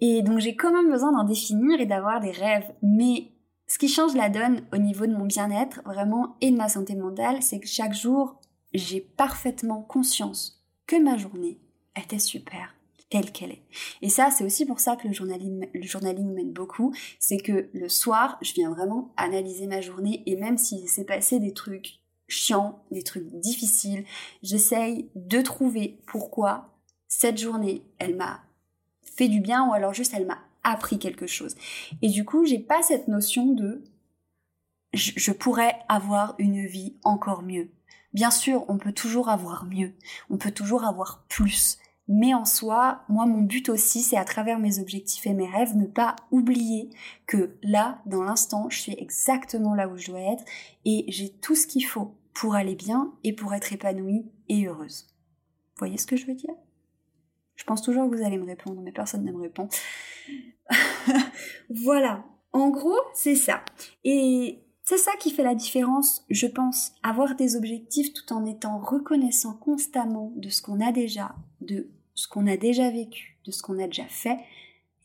Et 0.00 0.22
donc 0.22 0.40
j'ai 0.40 0.56
quand 0.56 0.72
même 0.72 0.90
besoin 0.90 1.12
d'en 1.12 1.24
définir 1.24 1.80
et 1.80 1.86
d'avoir 1.86 2.20
des 2.20 2.32
rêves, 2.32 2.70
mais 2.82 3.28
ce 3.68 3.78
qui 3.78 3.88
change 3.88 4.14
la 4.14 4.28
donne 4.28 4.62
au 4.72 4.76
niveau 4.76 5.06
de 5.06 5.16
mon 5.16 5.24
bien-être 5.24 5.80
vraiment 5.84 6.36
et 6.40 6.50
de 6.50 6.56
ma 6.56 6.68
santé 6.68 6.94
mentale, 6.94 7.42
c'est 7.42 7.60
que 7.60 7.68
chaque 7.68 7.94
jour, 7.94 8.40
j'ai 8.74 9.00
parfaitement 9.00 9.82
conscience 9.82 10.62
que 10.86 11.00
ma 11.00 11.16
journée 11.16 11.58
était 11.96 12.18
super 12.18 12.75
qu'elle 13.24 13.52
est. 13.52 13.62
Et 14.02 14.08
ça, 14.08 14.30
c'est 14.30 14.44
aussi 14.44 14.66
pour 14.66 14.80
ça 14.80 14.96
que 14.96 15.08
le 15.08 15.14
journaling, 15.14 15.68
le 15.72 15.82
journaling 15.82 16.32
m'aide 16.32 16.52
beaucoup. 16.52 16.94
C'est 17.18 17.38
que 17.38 17.68
le 17.72 17.88
soir, 17.88 18.38
je 18.42 18.52
viens 18.52 18.70
vraiment 18.70 19.12
analyser 19.16 19.66
ma 19.66 19.80
journée 19.80 20.22
et 20.26 20.36
même 20.36 20.58
s'il 20.58 20.88
s'est 20.88 21.04
passé 21.04 21.40
des 21.40 21.52
trucs 21.52 22.00
chiants, 22.28 22.84
des 22.90 23.02
trucs 23.02 23.28
difficiles, 23.40 24.04
j'essaye 24.42 25.08
de 25.14 25.40
trouver 25.40 25.98
pourquoi 26.06 26.76
cette 27.08 27.38
journée, 27.38 27.82
elle 27.98 28.16
m'a 28.16 28.42
fait 29.02 29.28
du 29.28 29.40
bien 29.40 29.66
ou 29.68 29.72
alors 29.72 29.94
juste 29.94 30.12
elle 30.14 30.26
m'a 30.26 30.38
appris 30.62 30.98
quelque 30.98 31.26
chose. 31.26 31.54
Et 32.02 32.08
du 32.08 32.24
coup, 32.24 32.44
j'ai 32.44 32.58
pas 32.58 32.82
cette 32.82 33.08
notion 33.08 33.46
de 33.46 33.84
je 34.92 35.32
pourrais 35.32 35.78
avoir 35.88 36.34
une 36.38 36.66
vie 36.66 36.96
encore 37.04 37.42
mieux. 37.42 37.70
Bien 38.14 38.30
sûr, 38.30 38.64
on 38.68 38.78
peut 38.78 38.92
toujours 38.92 39.28
avoir 39.28 39.66
mieux, 39.66 39.92
on 40.30 40.38
peut 40.38 40.50
toujours 40.50 40.84
avoir 40.84 41.24
plus, 41.28 41.78
mais 42.08 42.34
en 42.34 42.44
soi, 42.44 43.02
moi, 43.08 43.26
mon 43.26 43.42
but 43.42 43.68
aussi, 43.68 44.00
c'est 44.00 44.16
à 44.16 44.24
travers 44.24 44.58
mes 44.58 44.78
objectifs 44.78 45.26
et 45.26 45.34
mes 45.34 45.48
rêves, 45.48 45.76
ne 45.76 45.86
pas 45.86 46.14
oublier 46.30 46.90
que 47.26 47.56
là, 47.62 48.00
dans 48.06 48.22
l'instant, 48.22 48.70
je 48.70 48.78
suis 48.78 48.94
exactement 48.98 49.74
là 49.74 49.88
où 49.88 49.96
je 49.96 50.10
dois 50.10 50.20
être 50.20 50.44
et 50.84 51.04
j'ai 51.08 51.30
tout 51.30 51.56
ce 51.56 51.66
qu'il 51.66 51.84
faut 51.84 52.14
pour 52.32 52.54
aller 52.54 52.76
bien 52.76 53.12
et 53.24 53.32
pour 53.32 53.54
être 53.54 53.72
épanouie 53.72 54.26
et 54.48 54.66
heureuse. 54.66 55.06
Vous 55.74 55.80
voyez 55.80 55.98
ce 55.98 56.06
que 56.06 56.16
je 56.16 56.26
veux 56.26 56.34
dire? 56.34 56.54
Je 57.56 57.64
pense 57.64 57.82
toujours 57.82 58.08
que 58.08 58.16
vous 58.16 58.24
allez 58.24 58.38
me 58.38 58.46
répondre, 58.46 58.80
mais 58.82 58.92
personne 58.92 59.24
ne 59.24 59.32
me 59.32 59.40
répond. 59.40 59.68
voilà. 61.70 62.24
En 62.52 62.70
gros, 62.70 62.98
c'est 63.14 63.34
ça. 63.34 63.62
Et 64.04 64.62
c'est 64.84 64.98
ça 64.98 65.12
qui 65.18 65.30
fait 65.30 65.42
la 65.42 65.54
différence, 65.54 66.24
je 66.30 66.46
pense, 66.46 66.92
avoir 67.02 67.34
des 67.34 67.56
objectifs 67.56 68.12
tout 68.12 68.32
en 68.32 68.44
étant 68.44 68.78
reconnaissant 68.78 69.54
constamment 69.54 70.32
de 70.36 70.48
ce 70.48 70.62
qu'on 70.62 70.80
a 70.80 70.92
déjà, 70.92 71.34
de 71.60 71.90
ce 72.16 72.26
qu'on 72.26 72.46
a 72.46 72.56
déjà 72.56 72.90
vécu, 72.90 73.38
de 73.44 73.52
ce 73.52 73.62
qu'on 73.62 73.78
a 73.78 73.86
déjà 73.86 74.06
fait, 74.06 74.38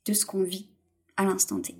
de 0.05 0.13
ce 0.13 0.25
qu'on 0.25 0.43
vit 0.43 0.67
à 1.17 1.25
l'instant 1.25 1.59
T. 1.59 1.75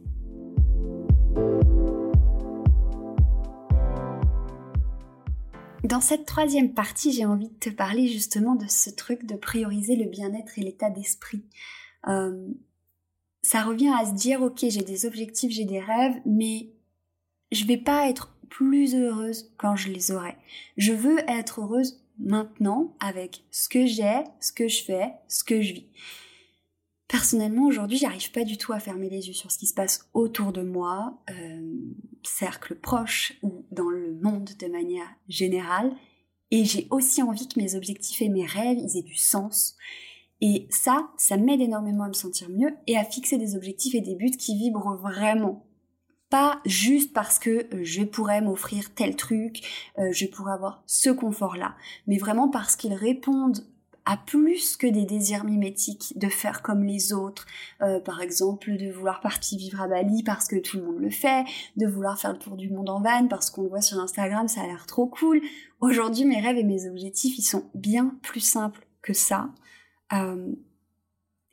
Dans 5.83 6.01
cette 6.01 6.25
troisième 6.25 6.73
partie, 6.73 7.11
j'ai 7.11 7.25
envie 7.25 7.50
de 7.50 7.59
te 7.59 7.69
parler 7.69 8.07
justement 8.07 8.55
de 8.55 8.67
ce 8.67 8.91
truc 8.91 9.25
de 9.25 9.35
prioriser 9.35 9.95
le 9.95 10.05
bien-être 10.05 10.59
et 10.59 10.61
l'état 10.61 10.89
d'esprit. 10.89 11.43
Euh, 12.07 12.50
ça 13.41 13.63
revient 13.63 13.91
à 13.97 14.05
se 14.05 14.13
dire, 14.13 14.41
ok, 14.41 14.59
j'ai 14.67 14.83
des 14.83 15.05
objectifs, 15.05 15.51
j'ai 15.51 15.65
des 15.65 15.79
rêves, 15.79 16.21
mais 16.25 16.69
je 17.51 17.65
vais 17.65 17.77
pas 17.77 18.09
être 18.09 18.35
plus 18.50 18.95
heureuse 18.95 19.51
quand 19.57 19.75
je 19.75 19.89
les 19.89 20.11
aurai. 20.11 20.35
Je 20.77 20.93
veux 20.93 21.19
être 21.29 21.61
heureuse 21.61 22.00
maintenant 22.23 22.95
avec 22.99 23.43
ce 23.51 23.69
que 23.69 23.85
j'ai, 23.85 24.23
ce 24.39 24.51
que 24.51 24.67
je 24.67 24.83
fais, 24.83 25.13
ce 25.27 25.43
que 25.43 25.61
je 25.61 25.73
vis. 25.73 25.87
Personnellement, 27.07 27.65
aujourd'hui, 27.65 27.97
j'arrive 27.97 28.31
pas 28.31 28.45
du 28.45 28.57
tout 28.57 28.71
à 28.71 28.79
fermer 28.79 29.09
les 29.09 29.27
yeux 29.27 29.33
sur 29.33 29.51
ce 29.51 29.57
qui 29.57 29.67
se 29.67 29.73
passe 29.73 30.09
autour 30.13 30.53
de 30.53 30.61
moi, 30.61 31.21
euh, 31.29 31.75
cercle 32.23 32.75
proche 32.75 33.33
ou 33.43 33.65
dans 33.71 33.89
le 33.89 34.13
monde 34.21 34.51
de 34.57 34.67
manière 34.67 35.09
générale. 35.27 35.93
Et 36.51 36.63
j'ai 36.63 36.87
aussi 36.89 37.21
envie 37.21 37.49
que 37.49 37.59
mes 37.59 37.75
objectifs 37.75 38.21
et 38.21 38.29
mes 38.29 38.45
rêves, 38.45 38.77
ils 38.77 38.97
aient 38.97 39.03
du 39.03 39.15
sens. 39.15 39.75
Et 40.39 40.67
ça, 40.69 41.09
ça 41.17 41.37
m'aide 41.37 41.61
énormément 41.61 42.05
à 42.05 42.07
me 42.07 42.13
sentir 42.13 42.49
mieux 42.49 42.71
et 42.87 42.97
à 42.97 43.03
fixer 43.03 43.37
des 43.37 43.55
objectifs 43.55 43.93
et 43.93 44.01
des 44.01 44.15
buts 44.15 44.31
qui 44.31 44.57
vibrent 44.57 44.95
vraiment 44.95 45.65
pas 46.31 46.61
juste 46.65 47.13
parce 47.13 47.38
que 47.38 47.67
euh, 47.75 47.83
je 47.83 48.03
pourrais 48.03 48.41
m'offrir 48.41 48.91
tel 48.95 49.15
truc, 49.15 49.61
euh, 50.00 50.11
je 50.13 50.25
pourrais 50.25 50.53
avoir 50.53 50.81
ce 50.88 51.09
confort-là, 51.09 51.75
mais 52.07 52.17
vraiment 52.17 52.47
parce 52.47 52.75
qu'ils 52.75 52.93
répondent 52.93 53.67
à 54.05 54.17
plus 54.17 54.77
que 54.77 54.88
des 54.88 55.05
désirs 55.05 55.43
mimétiques 55.43 56.17
de 56.17 56.29
faire 56.29 56.63
comme 56.63 56.85
les 56.85 57.11
autres, 57.13 57.45
euh, 57.81 58.00
par 58.00 58.21
exemple 58.21 58.75
de 58.77 58.91
vouloir 58.91 59.19
partir 59.19 59.59
vivre 59.59 59.81
à 59.81 59.88
Bali 59.88 60.23
parce 60.23 60.47
que 60.47 60.55
tout 60.55 60.77
le 60.77 60.85
monde 60.85 61.00
le 61.00 61.09
fait, 61.11 61.43
de 61.75 61.85
vouloir 61.85 62.17
faire 62.17 62.31
le 62.31 62.39
tour 62.39 62.55
du 62.55 62.69
monde 62.69 62.89
en 62.89 63.01
van 63.01 63.27
parce 63.27 63.51
qu'on 63.51 63.63
le 63.63 63.69
voit 63.69 63.81
sur 63.81 64.00
Instagram, 64.00 64.47
ça 64.47 64.61
a 64.61 64.67
l'air 64.67 64.88
trop 64.88 65.07
cool. 65.07 65.41
Aujourd'hui, 65.81 66.23
mes 66.23 66.39
rêves 66.39 66.57
et 66.57 66.63
mes 66.63 66.88
objectifs, 66.89 67.38
ils 67.38 67.43
sont 67.43 67.69
bien 67.75 68.15
plus 68.23 68.39
simples 68.39 68.88
que 69.01 69.13
ça. 69.13 69.50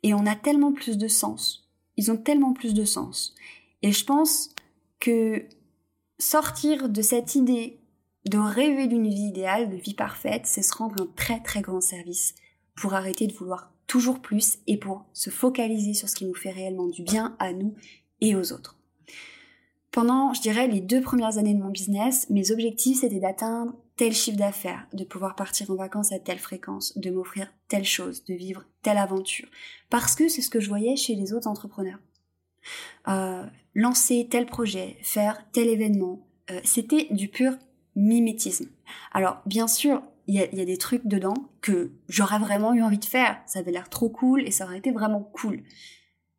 et 0.03 0.13
on 0.13 0.25
a 0.25 0.35
tellement 0.35 0.71
plus 0.71 0.97
de 0.97 1.07
sens. 1.07 1.69
Ils 1.97 2.11
ont 2.11 2.17
tellement 2.17 2.53
plus 2.53 2.73
de 2.73 2.85
sens. 2.85 3.35
Et 3.81 3.91
je 3.91 4.05
pense 4.05 4.49
que 4.99 5.45
sortir 6.19 6.89
de 6.89 7.01
cette 7.01 7.35
idée 7.35 7.79
de 8.25 8.37
rêver 8.37 8.87
d'une 8.87 9.07
vie 9.07 9.29
idéale, 9.29 9.69
de 9.69 9.77
vie 9.77 9.93
parfaite, 9.93 10.43
c'est 10.45 10.61
se 10.61 10.75
rendre 10.75 11.01
un 11.01 11.07
très 11.15 11.39
très 11.41 11.61
grand 11.61 11.81
service 11.81 12.35
pour 12.75 12.93
arrêter 12.93 13.27
de 13.27 13.33
vouloir 13.33 13.73
toujours 13.87 14.19
plus 14.19 14.59
et 14.67 14.77
pour 14.77 15.05
se 15.13 15.29
focaliser 15.29 15.93
sur 15.93 16.09
ce 16.09 16.15
qui 16.15 16.25
nous 16.25 16.35
fait 16.35 16.51
réellement 16.51 16.87
du 16.87 17.01
bien 17.01 17.35
à 17.39 17.53
nous 17.53 17.75
et 18.21 18.35
aux 18.35 18.53
autres. 18.53 18.77
Pendant, 19.91 20.33
je 20.33 20.41
dirais, 20.41 20.67
les 20.67 20.81
deux 20.81 21.01
premières 21.01 21.39
années 21.39 21.55
de 21.55 21.63
mon 21.63 21.71
business, 21.71 22.29
mes 22.29 22.51
objectifs 22.51 22.99
c'était 23.01 23.19
d'atteindre 23.19 23.73
tel 23.95 24.13
chiffre 24.13 24.37
d'affaires, 24.37 24.87
de 24.93 25.03
pouvoir 25.03 25.35
partir 25.35 25.71
en 25.71 25.75
vacances 25.75 26.11
à 26.11 26.19
telle 26.19 26.39
fréquence, 26.39 26.97
de 26.97 27.09
m'offrir 27.09 27.51
telle 27.67 27.83
chose, 27.83 28.23
de 28.25 28.33
vivre 28.33 28.63
telle 28.81 28.97
aventure. 28.97 29.47
Parce 29.89 30.15
que 30.15 30.29
c'est 30.29 30.41
ce 30.41 30.49
que 30.49 30.59
je 30.59 30.69
voyais 30.69 30.95
chez 30.95 31.15
les 31.15 31.33
autres 31.33 31.47
entrepreneurs. 31.47 31.99
Euh, 33.07 33.45
lancer 33.75 34.27
tel 34.29 34.45
projet, 34.45 34.97
faire 35.01 35.39
tel 35.51 35.67
événement. 35.67 36.25
Euh, 36.51 36.59
c'était 36.63 37.07
du 37.11 37.27
pur 37.27 37.53
mimétisme. 37.95 38.67
Alors 39.11 39.41
bien 39.45 39.67
sûr, 39.67 40.01
il 40.27 40.35
y 40.35 40.61
a, 40.61 40.65
des 40.65 40.77
trucs 40.77 41.07
dedans 41.07 41.33
que 41.61 41.91
j'aurais 42.07 42.37
vraiment 42.37 42.73
eu 42.73 42.83
envie 42.83 42.99
de 42.99 43.05
faire. 43.05 43.41
Ça 43.47 43.59
avait 43.59 43.71
l'air 43.71 43.89
trop 43.89 44.09
cool 44.09 44.43
et 44.43 44.51
ça 44.51 44.65
aurait 44.65 44.77
été 44.77 44.91
vraiment 44.91 45.21
cool. 45.21 45.63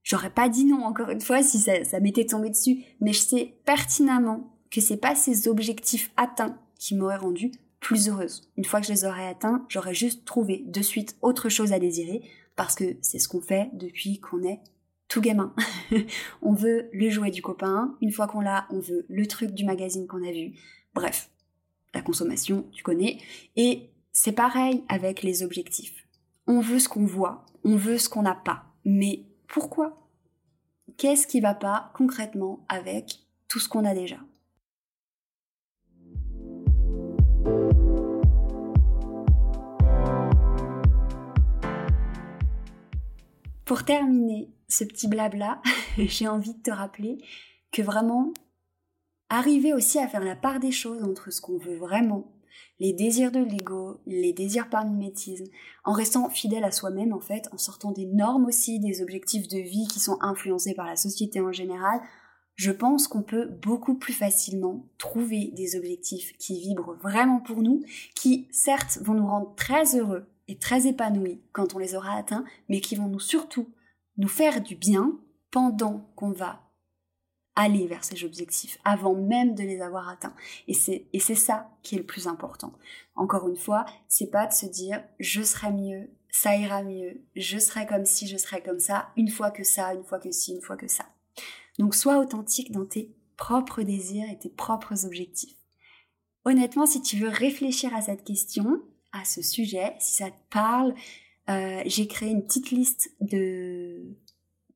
J'aurais 0.04 0.30
pas 0.30 0.48
dit 0.48 0.64
non 0.64 0.84
encore 0.84 1.10
une 1.10 1.20
fois 1.20 1.42
si 1.42 1.58
ça, 1.58 2.00
m'était 2.00 2.26
tombé 2.26 2.50
dessus, 2.50 2.84
mais 3.00 3.12
je 3.12 3.18
sais 3.18 3.54
pertinemment 3.64 4.56
que 4.70 4.80
c'est 4.80 4.96
pas 4.96 5.16
ces 5.16 5.48
objectifs 5.48 6.12
atteints 6.16 6.56
qui 6.78 6.94
m'auraient 6.94 7.16
rendu 7.16 7.50
plus 7.80 8.08
heureuse. 8.08 8.48
Une 8.56 8.64
fois 8.64 8.80
que 8.80 8.86
je 8.86 8.92
les 8.92 9.04
aurais 9.04 9.26
atteints, 9.26 9.64
j'aurais 9.68 9.94
juste 9.94 10.24
trouvé 10.24 10.62
de 10.66 10.82
suite 10.82 11.16
autre 11.20 11.48
chose 11.48 11.72
à 11.72 11.80
désirer 11.80 12.22
parce 12.54 12.76
que 12.76 12.96
c'est 13.02 13.18
ce 13.18 13.28
qu'on 13.28 13.40
fait 13.40 13.70
depuis 13.72 14.20
qu'on 14.20 14.44
est 14.44 14.60
tout 15.10 15.20
gamin. 15.20 15.52
on 16.42 16.54
veut 16.54 16.88
le 16.92 17.10
jouet 17.10 17.30
du 17.30 17.42
copain, 17.42 17.96
une 18.00 18.12
fois 18.12 18.28
qu'on 18.28 18.40
l'a, 18.40 18.66
on 18.70 18.78
veut 18.78 19.04
le 19.08 19.26
truc 19.26 19.50
du 19.50 19.64
magazine 19.64 20.06
qu'on 20.06 20.26
a 20.26 20.32
vu. 20.32 20.54
Bref, 20.94 21.30
la 21.92 22.00
consommation, 22.00 22.66
tu 22.72 22.82
connais. 22.84 23.18
Et 23.56 23.90
c'est 24.12 24.32
pareil 24.32 24.84
avec 24.88 25.22
les 25.22 25.42
objectifs. 25.42 26.06
On 26.46 26.60
veut 26.60 26.78
ce 26.78 26.88
qu'on 26.88 27.04
voit, 27.04 27.44
on 27.64 27.76
veut 27.76 27.98
ce 27.98 28.08
qu'on 28.08 28.22
n'a 28.22 28.36
pas. 28.36 28.64
Mais 28.84 29.24
pourquoi? 29.48 30.08
Qu'est-ce 30.96 31.26
qui 31.26 31.40
va 31.40 31.54
pas 31.54 31.90
concrètement 31.94 32.64
avec 32.68 33.18
tout 33.48 33.58
ce 33.58 33.68
qu'on 33.68 33.84
a 33.84 33.94
déjà? 33.94 34.16
Pour 43.64 43.84
terminer 43.84 44.50
ce 44.70 44.85
petit 44.85 45.09
blabla, 45.09 45.61
j'ai 45.98 46.28
envie 46.28 46.54
de 46.54 46.62
te 46.62 46.70
rappeler 46.70 47.18
que 47.72 47.83
vraiment, 47.83 48.33
arriver 49.28 49.74
aussi 49.74 49.98
à 49.98 50.09
faire 50.09 50.24
la 50.24 50.37
part 50.37 50.61
des 50.61 50.72
choses 50.72 51.02
entre 51.02 51.30
ce 51.30 51.40
qu'on 51.40 51.59
veut 51.59 51.76
vraiment, 51.76 52.33
les 52.78 52.92
désirs 52.92 53.30
de 53.30 53.40
l'ego, 53.40 54.00
les 54.06 54.33
désirs 54.33 54.70
par 54.70 54.85
mimétisme, 54.85 55.44
en 55.85 55.92
restant 55.92 56.30
fidèle 56.30 56.64
à 56.64 56.72
soi-même 56.72 57.12
en 57.12 57.20
fait, 57.20 57.48
en 57.52 57.59
sortant 57.59 57.92
des 57.92 58.06
normes 58.06 58.46
aussi, 58.46 58.80
des 58.80 59.02
objectifs 59.02 59.48
de 59.48 59.59
vie 59.59 59.87
qui 59.88 60.00
sont 60.00 60.18
influencés 60.20 60.74
par 60.74 60.87
la 60.87 60.96
société 60.96 61.40
en 61.40 61.52
général, 61.52 62.00
je 62.54 62.72
pense 62.72 63.09
qu'on 63.09 63.22
peut 63.22 63.46
beaucoup 63.46 63.94
plus 63.94 64.12
facilement 64.12 64.87
trouver 64.98 65.50
des 65.54 65.76
objectifs 65.76 66.37
qui 66.38 66.61
vibrent 66.61 66.96
vraiment 67.02 67.40
pour 67.40 67.62
nous, 67.62 67.83
qui 68.14 68.48
certes 68.50 68.98
vont 69.02 69.14
nous 69.14 69.26
rendre 69.26 69.54
très 69.54 69.96
heureux 69.96 70.26
et 70.48 70.59
très 70.59 70.87
épanouis 70.87 71.40
quand 71.52 71.74
on 71.74 71.78
les 71.78 71.94
aura 71.94 72.16
atteints, 72.16 72.44
mais 72.68 72.80
qui 72.80 72.96
vont 72.96 73.09
nous 73.09 73.20
surtout 73.20 73.68
nous 74.20 74.28
faire 74.28 74.61
du 74.61 74.76
bien 74.76 75.18
pendant 75.50 76.11
qu'on 76.14 76.30
va 76.30 76.61
aller 77.56 77.87
vers 77.87 78.04
ces 78.04 78.22
objectifs, 78.24 78.78
avant 78.85 79.14
même 79.14 79.54
de 79.54 79.62
les 79.62 79.80
avoir 79.80 80.09
atteints. 80.09 80.35
Et 80.68 80.74
c'est, 80.74 81.06
et 81.12 81.18
c'est 81.18 81.35
ça 81.35 81.70
qui 81.83 81.94
est 81.94 81.98
le 81.98 82.06
plus 82.06 82.28
important. 82.28 82.72
Encore 83.16 83.48
une 83.48 83.56
fois, 83.56 83.87
c'est 84.09 84.30
pas 84.30 84.46
de 84.46 84.52
se 84.52 84.66
dire 84.66 85.02
je 85.18 85.42
serai 85.42 85.72
mieux, 85.72 86.11
ça 86.30 86.54
ira 86.54 86.83
mieux, 86.83 87.22
je 87.35 87.59
serai 87.59 87.87
comme 87.87 88.04
ci, 88.04 88.28
je 88.28 88.37
serai 88.37 88.62
comme 88.62 88.78
ça, 88.78 89.09
une 89.16 89.30
fois 89.30 89.50
que 89.50 89.64
ça, 89.64 89.94
une 89.94 90.04
fois 90.04 90.18
que 90.18 90.30
ci, 90.30 90.54
une 90.54 90.62
fois 90.62 90.76
que 90.76 90.87
ça. 90.87 91.06
Donc 91.78 91.94
sois 91.94 92.18
authentique 92.18 92.72
dans 92.72 92.87
tes 92.87 93.14
propres 93.37 93.83
désirs 93.83 94.30
et 94.30 94.38
tes 94.38 94.50
propres 94.50 95.06
objectifs. 95.06 95.56
Honnêtement, 96.44 96.87
si 96.87 97.00
tu 97.00 97.16
veux 97.16 97.28
réfléchir 97.28 97.94
à 97.94 98.02
cette 98.02 98.24
question, 98.24 98.83
à 99.12 99.24
ce 99.24 99.40
sujet, 99.42 99.94
si 99.98 100.12
ça 100.12 100.30
te 100.30 100.50
parle, 100.50 100.94
euh, 101.50 101.82
j'ai 101.84 102.06
créé 102.06 102.30
une 102.30 102.44
petite 102.44 102.70
liste 102.70 103.12
de 103.20 104.16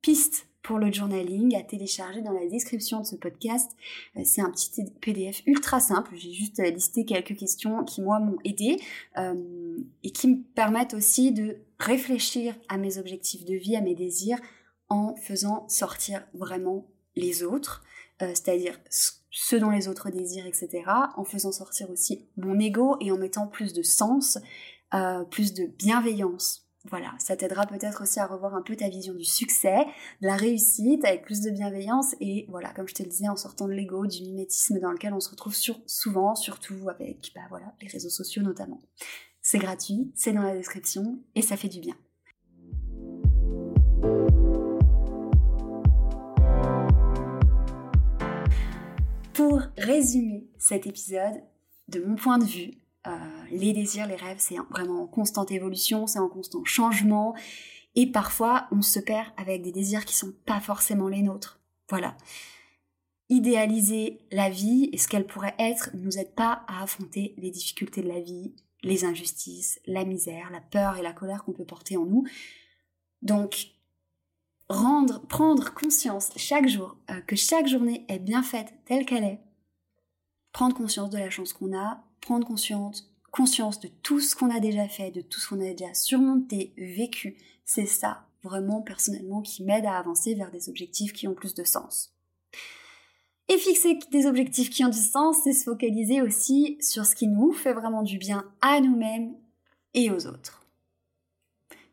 pistes 0.02 0.48
pour 0.62 0.78
le 0.78 0.90
journaling 0.90 1.54
à 1.56 1.62
télécharger 1.62 2.22
dans 2.22 2.32
la 2.32 2.46
description 2.46 3.00
de 3.00 3.06
ce 3.06 3.16
podcast. 3.16 3.70
Euh, 4.16 4.22
c'est 4.24 4.40
un 4.40 4.50
petit 4.50 4.84
PDF 5.00 5.42
ultra 5.46 5.78
simple. 5.78 6.12
J'ai 6.16 6.32
juste 6.32 6.58
listé 6.58 7.04
quelques 7.04 7.36
questions 7.36 7.84
qui, 7.84 8.00
moi, 8.00 8.18
m'ont 8.18 8.38
aidé 8.44 8.80
euh, 9.18 9.76
et 10.02 10.10
qui 10.10 10.28
me 10.28 10.42
permettent 10.54 10.94
aussi 10.94 11.32
de 11.32 11.58
réfléchir 11.78 12.54
à 12.68 12.76
mes 12.76 12.98
objectifs 12.98 13.44
de 13.44 13.54
vie, 13.54 13.76
à 13.76 13.80
mes 13.80 13.94
désirs, 13.94 14.38
en 14.88 15.14
faisant 15.16 15.68
sortir 15.68 16.26
vraiment 16.34 16.86
les 17.14 17.44
autres, 17.44 17.84
c'est-à-dire 18.20 18.78
ce 19.30 19.56
dont 19.56 19.70
les 19.70 19.88
autres 19.88 20.10
désirent, 20.10 20.46
etc., 20.46 20.82
en 21.16 21.24
faisant 21.24 21.52
sortir 21.52 21.90
aussi 21.90 22.26
mon 22.36 22.58
ego 22.58 22.96
et 23.00 23.10
en 23.10 23.18
mettant 23.18 23.46
plus 23.46 23.72
de 23.72 23.82
sens, 23.82 24.38
plus 25.30 25.54
de 25.54 25.66
bienveillance 25.66 26.63
voilà, 26.86 27.14
ça 27.18 27.34
t'aidera 27.34 27.66
peut-être 27.66 28.02
aussi 28.02 28.20
à 28.20 28.26
revoir 28.26 28.54
un 28.54 28.60
peu 28.60 28.76
ta 28.76 28.88
vision 28.88 29.14
du 29.14 29.24
succès, 29.24 29.86
de 30.20 30.26
la 30.26 30.36
réussite 30.36 31.02
avec 31.04 31.22
plus 31.22 31.40
de 31.40 31.50
bienveillance 31.50 32.14
et 32.20 32.46
voilà, 32.50 32.72
comme 32.74 32.86
je 32.86 32.94
te 32.94 33.02
le 33.02 33.08
disais, 33.08 33.28
en 33.28 33.36
sortant 33.36 33.66
de 33.66 33.72
l'ego, 33.72 34.06
du 34.06 34.22
mimétisme 34.22 34.78
dans 34.80 34.92
lequel 34.92 35.14
on 35.14 35.20
se 35.20 35.30
retrouve 35.30 35.54
souvent, 35.86 36.34
surtout 36.34 36.88
avec 36.90 37.32
bah 37.34 37.40
voilà, 37.48 37.74
les 37.80 37.88
réseaux 37.88 38.10
sociaux 38.10 38.42
notamment. 38.42 38.82
C'est 39.40 39.58
gratuit, 39.58 40.12
c'est 40.14 40.32
dans 40.32 40.42
la 40.42 40.54
description 40.54 41.18
et 41.34 41.42
ça 41.42 41.56
fait 41.56 41.68
du 41.68 41.80
bien. 41.80 41.96
Pour 49.32 49.60
résumer 49.78 50.48
cet 50.58 50.86
épisode, 50.86 51.42
de 51.88 52.00
mon 52.00 52.16
point 52.16 52.38
de 52.38 52.44
vue, 52.44 52.83
euh, 53.06 53.10
les 53.50 53.72
désirs, 53.72 54.06
les 54.06 54.16
rêves, 54.16 54.38
c'est 54.38 54.56
vraiment 54.70 55.02
en 55.02 55.06
constante 55.06 55.50
évolution, 55.50 56.06
c'est 56.06 56.18
en 56.18 56.28
constant 56.28 56.64
changement. 56.64 57.34
Et 57.94 58.10
parfois, 58.10 58.66
on 58.72 58.82
se 58.82 58.98
perd 58.98 59.28
avec 59.36 59.62
des 59.62 59.72
désirs 59.72 60.04
qui 60.04 60.16
sont 60.16 60.32
pas 60.46 60.60
forcément 60.60 61.08
les 61.08 61.22
nôtres. 61.22 61.60
Voilà. 61.90 62.16
idéaliser 63.28 64.20
la 64.30 64.48
vie 64.48 64.88
et 64.92 64.98
ce 64.98 65.06
qu'elle 65.06 65.26
pourrait 65.26 65.54
être 65.58 65.90
ne 65.94 66.00
nous 66.00 66.18
aide 66.18 66.34
pas 66.34 66.64
à 66.66 66.82
affronter 66.82 67.34
les 67.36 67.50
difficultés 67.50 68.02
de 68.02 68.08
la 68.08 68.20
vie, 68.20 68.54
les 68.82 69.04
injustices, 69.04 69.80
la 69.86 70.04
misère, 70.04 70.50
la 70.50 70.60
peur 70.60 70.96
et 70.96 71.02
la 71.02 71.12
colère 71.12 71.44
qu'on 71.44 71.52
peut 71.52 71.64
porter 71.64 71.96
en 71.96 72.06
nous. 72.06 72.24
Donc, 73.22 73.68
rendre, 74.68 75.20
prendre 75.26 75.72
conscience 75.74 76.30
chaque 76.36 76.68
jour 76.68 76.96
euh, 77.10 77.20
que 77.22 77.36
chaque 77.36 77.66
journée 77.66 78.04
est 78.08 78.18
bien 78.18 78.42
faite 78.42 78.72
telle 78.84 79.06
qu'elle 79.06 79.24
est, 79.24 79.40
prendre 80.52 80.76
conscience 80.76 81.10
de 81.10 81.18
la 81.18 81.30
chance 81.30 81.52
qu'on 81.52 81.76
a, 81.76 82.04
prendre 82.24 82.46
conscience, 82.46 83.12
conscience 83.30 83.80
de 83.80 83.88
tout 84.02 84.18
ce 84.18 84.34
qu'on 84.34 84.50
a 84.50 84.58
déjà 84.58 84.88
fait, 84.88 85.10
de 85.10 85.20
tout 85.20 85.40
ce 85.40 85.48
qu'on 85.48 85.60
a 85.60 85.74
déjà 85.74 85.92
surmonté, 85.92 86.72
vécu, 86.78 87.36
c'est 87.66 87.86
ça 87.86 88.26
vraiment 88.42 88.80
personnellement 88.80 89.42
qui 89.42 89.62
m'aide 89.62 89.84
à 89.84 89.98
avancer 89.98 90.34
vers 90.34 90.50
des 90.50 90.68
objectifs 90.68 91.12
qui 91.12 91.28
ont 91.28 91.34
plus 91.34 91.54
de 91.54 91.64
sens. 91.64 92.14
Et 93.48 93.58
fixer 93.58 93.98
des 94.10 94.26
objectifs 94.26 94.70
qui 94.70 94.84
ont 94.84 94.88
du 94.88 94.98
sens, 94.98 95.36
c'est 95.44 95.52
se 95.52 95.64
focaliser 95.64 96.22
aussi 96.22 96.78
sur 96.80 97.04
ce 97.04 97.14
qui 97.14 97.28
nous 97.28 97.52
fait 97.52 97.74
vraiment 97.74 98.02
du 98.02 98.16
bien 98.16 98.50
à 98.62 98.80
nous-mêmes 98.80 99.34
et 99.92 100.10
aux 100.10 100.26
autres. 100.26 100.62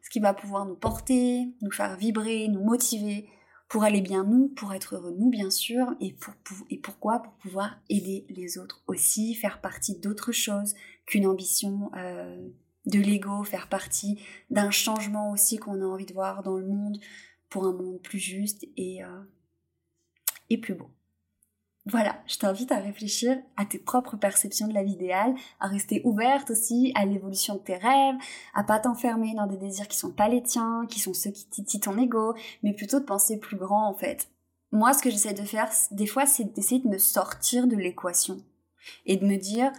Ce 0.02 0.10
qui 0.10 0.20
va 0.20 0.34
pouvoir 0.34 0.66
nous 0.66 0.76
porter, 0.76 1.50
nous 1.62 1.72
faire 1.72 1.98
vibrer, 1.98 2.48
nous 2.48 2.64
motiver 2.64 3.28
pour 3.72 3.86
aller 3.86 4.02
bien 4.02 4.26
nous, 4.26 4.50
pour 4.50 4.74
être 4.74 4.96
heureux 4.96 5.16
nous 5.18 5.30
bien 5.30 5.50
sûr, 5.50 5.96
et, 6.02 6.12
pour, 6.12 6.34
et 6.70 6.78
pourquoi? 6.78 7.22
Pour 7.22 7.32
pouvoir 7.36 7.80
aider 7.88 8.26
les 8.28 8.58
autres 8.58 8.84
aussi, 8.86 9.34
faire 9.34 9.62
partie 9.62 9.98
d'autre 9.98 10.34
chose 10.34 10.74
qu'une 11.06 11.26
ambition 11.26 11.90
euh, 11.96 12.50
de 12.86 13.00
l'ego, 13.00 13.46
faire 13.46 13.70
partie 13.70 14.20
d'un 14.50 14.72
changement 14.72 15.32
aussi 15.32 15.58
qu'on 15.58 15.82
a 15.82 15.86
envie 15.86 16.06
de 16.06 16.12
voir 16.12 16.44
dans 16.44 16.58
le 16.58 16.68
monde 16.68 17.00
pour 17.48 17.66
un 17.66 17.72
monde 17.72 18.02
plus 18.02 18.20
juste 18.20 18.68
et, 18.76 19.06
euh, 19.06 19.24
et 20.50 20.58
plus 20.58 20.76
beau. 20.76 20.90
Voilà, 21.88 22.22
je 22.28 22.38
t'invite 22.38 22.72
à 22.72 22.78
réfléchir 22.78 23.40
à 23.58 23.66
tes 23.66 23.80
propres 23.80 24.16
perceptions 24.16 24.68
de 24.68 24.74
la 24.74 24.84
vie 24.84 24.94
idéale, 24.94 25.34
à 25.60 25.68
rester 25.68 26.02
ouverte 26.06 26.52
aussi 26.52 26.92
à 26.94 27.06
l'évolution 27.06 27.56
de 27.56 27.60
tes 27.60 27.76
rêves, 27.76 28.16
à 28.54 28.64
pas 28.64 28.80
t'enfermer 28.80 29.34
dans 29.34 29.48
des 29.48 29.58
désirs 29.58 29.88
qui 29.88 29.98
sont 29.98 30.12
pas 30.12 30.30
les 30.30 30.44
tiens, 30.44 30.86
qui 30.88 31.00
sont 31.00 31.16
ceux 31.16 31.32
qui 31.32 31.48
titillent 31.50 31.80
ton 31.80 31.98
ego, 31.98 32.36
mais 32.62 32.74
plutôt 32.74 33.00
de 33.00 33.06
penser 33.06 33.40
plus 33.40 33.58
grand 33.58 33.88
en 33.88 33.96
fait. 33.96 34.30
Moi, 34.72 34.94
ce 34.94 35.02
que 35.02 35.10
j'essaie 35.10 35.34
de 35.34 35.42
faire 35.42 35.72
des 35.90 36.06
fois, 36.06 36.28
c'est 36.28 36.54
d'essayer 36.54 36.82
de 36.82 36.88
me 36.88 37.00
sortir 37.00 37.66
de 37.66 37.76
l'équation 37.76 38.44
et 39.08 39.18
de 39.18 39.26
me 39.26 39.38
dire 39.38 39.72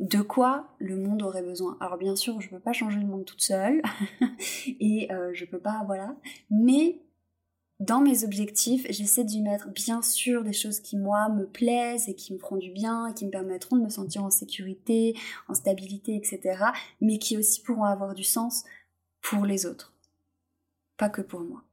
de 0.00 0.20
quoi 0.20 0.68
le 0.78 0.96
monde 0.96 1.22
aurait 1.22 1.42
besoin. 1.42 1.78
Alors 1.80 1.96
bien 1.96 2.16
sûr, 2.16 2.38
je 2.40 2.50
peux 2.50 2.60
pas 2.60 2.74
changer 2.74 2.98
le 2.98 3.06
monde 3.06 3.24
toute 3.24 3.40
seule 3.40 3.80
et 4.66 5.10
euh, 5.10 5.30
je 5.32 5.46
peux 5.46 5.58
pas, 5.58 5.84
voilà, 5.86 6.16
mais 6.50 7.00
dans 7.84 8.00
mes 8.00 8.24
objectifs, 8.24 8.86
j'essaie 8.90 9.24
d'y 9.24 9.40
mettre 9.40 9.68
bien 9.68 10.02
sûr 10.02 10.42
des 10.42 10.52
choses 10.52 10.80
qui 10.80 10.96
moi 10.96 11.28
me 11.28 11.46
plaisent 11.46 12.08
et 12.08 12.14
qui 12.14 12.32
me 12.32 12.38
feront 12.38 12.56
du 12.56 12.70
bien, 12.70 13.06
et 13.08 13.14
qui 13.14 13.26
me 13.26 13.30
permettront 13.30 13.76
de 13.76 13.82
me 13.82 13.88
sentir 13.88 14.24
en 14.24 14.30
sécurité, 14.30 15.16
en 15.48 15.54
stabilité, 15.54 16.16
etc. 16.16 16.64
Mais 17.00 17.18
qui 17.18 17.36
aussi 17.36 17.60
pourront 17.62 17.84
avoir 17.84 18.14
du 18.14 18.24
sens 18.24 18.64
pour 19.20 19.44
les 19.44 19.66
autres, 19.66 19.94
pas 20.96 21.08
que 21.08 21.22
pour 21.22 21.40
moi. 21.40 21.64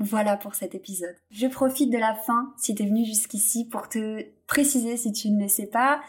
Voilà 0.00 0.36
pour 0.36 0.54
cet 0.54 0.74
épisode. 0.74 1.16
Je 1.30 1.46
profite 1.46 1.90
de 1.90 1.98
la 1.98 2.14
fin, 2.14 2.52
si 2.58 2.74
t'es 2.74 2.84
venu 2.84 3.04
jusqu'ici, 3.04 3.64
pour 3.64 3.88
te 3.88 4.26
préciser 4.46 4.96
si 4.96 5.12
tu 5.12 5.30
ne 5.30 5.42
le 5.42 5.48
sais 5.48 5.66
pas, 5.66 6.02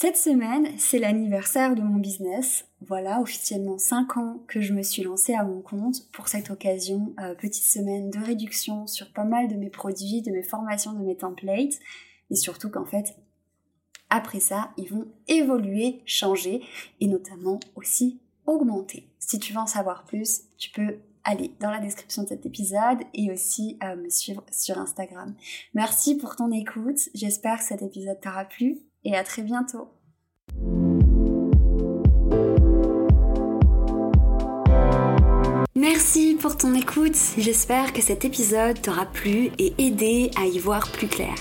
cette 0.00 0.16
semaine, 0.16 0.68
c'est 0.78 1.00
l'anniversaire 1.00 1.74
de 1.74 1.82
mon 1.82 1.96
business. 1.98 2.68
Voilà, 2.86 3.20
officiellement 3.20 3.78
5 3.78 4.16
ans 4.16 4.44
que 4.46 4.60
je 4.60 4.72
me 4.72 4.82
suis 4.82 5.02
lancée 5.02 5.34
à 5.34 5.42
mon 5.42 5.60
compte. 5.60 6.08
Pour 6.12 6.28
cette 6.28 6.52
occasion, 6.52 7.16
euh, 7.18 7.34
petite 7.34 7.64
semaine 7.64 8.08
de 8.08 8.20
réduction 8.20 8.86
sur 8.86 9.12
pas 9.12 9.24
mal 9.24 9.48
de 9.48 9.56
mes 9.56 9.70
produits, 9.70 10.22
de 10.22 10.30
mes 10.30 10.44
formations, 10.44 10.92
de 10.92 11.04
mes 11.04 11.16
templates. 11.16 11.80
Et 12.30 12.36
surtout 12.36 12.70
qu'en 12.70 12.84
fait, 12.84 13.16
après 14.08 14.38
ça, 14.38 14.70
ils 14.76 14.88
vont 14.88 15.08
évoluer, 15.26 16.00
changer 16.06 16.62
et 17.00 17.08
notamment 17.08 17.58
aussi 17.74 18.20
augmenter. 18.46 19.10
Si 19.18 19.40
tu 19.40 19.52
veux 19.52 19.58
en 19.58 19.66
savoir 19.66 20.04
plus, 20.04 20.42
tu 20.58 20.70
peux 20.70 20.98
aller 21.24 21.56
dans 21.58 21.72
la 21.72 21.80
description 21.80 22.22
de 22.22 22.28
cet 22.28 22.46
épisode 22.46 23.00
et 23.14 23.32
aussi 23.32 23.76
euh, 23.82 23.96
me 23.96 24.10
suivre 24.10 24.46
sur 24.52 24.78
Instagram. 24.78 25.34
Merci 25.74 26.16
pour 26.16 26.36
ton 26.36 26.52
écoute. 26.52 27.00
J'espère 27.14 27.58
que 27.58 27.64
cet 27.64 27.82
épisode 27.82 28.20
t'aura 28.20 28.44
plu 28.44 28.84
et 29.04 29.16
à 29.16 29.24
très 29.24 29.42
bientôt. 29.42 29.88
Merci 35.74 36.36
pour 36.40 36.56
ton 36.56 36.74
écoute, 36.74 37.16
j'espère 37.38 37.92
que 37.92 38.02
cet 38.02 38.24
épisode 38.24 38.80
t'aura 38.82 39.06
plu 39.06 39.50
et 39.58 39.74
aidé 39.78 40.30
à 40.36 40.46
y 40.46 40.58
voir 40.58 40.90
plus 40.90 41.06
clair. 41.06 41.36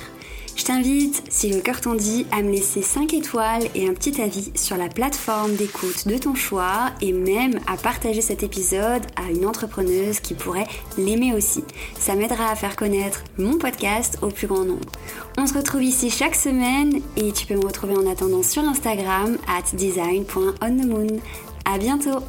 Je 0.57 0.63
t'invite, 0.63 1.21
si 1.29 1.53
le 1.53 1.61
cœur 1.61 1.79
t'en 1.81 1.93
dit, 1.93 2.25
à 2.31 2.41
me 2.41 2.51
laisser 2.51 2.81
5 2.81 3.13
étoiles 3.13 3.67
et 3.75 3.87
un 3.87 3.93
petit 3.93 4.19
avis 4.19 4.51
sur 4.55 4.75
la 4.75 4.89
plateforme 4.89 5.55
d'écoute 5.55 6.07
de 6.07 6.17
ton 6.17 6.33
choix 6.33 6.89
et 6.99 7.13
même 7.13 7.59
à 7.67 7.77
partager 7.77 8.21
cet 8.21 8.41
épisode 8.41 9.03
à 9.15 9.31
une 9.31 9.45
entrepreneuse 9.45 10.19
qui 10.19 10.33
pourrait 10.33 10.67
l'aimer 10.97 11.33
aussi. 11.35 11.63
Ça 11.99 12.15
m'aidera 12.15 12.49
à 12.49 12.55
faire 12.55 12.75
connaître 12.75 13.23
mon 13.37 13.59
podcast 13.59 14.17
au 14.23 14.29
plus 14.29 14.47
grand 14.47 14.65
nombre. 14.65 14.91
On 15.37 15.45
se 15.45 15.53
retrouve 15.53 15.83
ici 15.83 16.09
chaque 16.09 16.35
semaine 16.35 17.01
et 17.15 17.31
tu 17.31 17.45
peux 17.45 17.55
me 17.55 17.65
retrouver 17.65 17.95
en 17.95 18.11
attendant 18.11 18.41
sur 18.41 18.63
Instagram 18.63 19.37
at 19.47 19.75
design.onthemoon. 19.75 21.19
À 21.65 21.77
bientôt! 21.77 22.23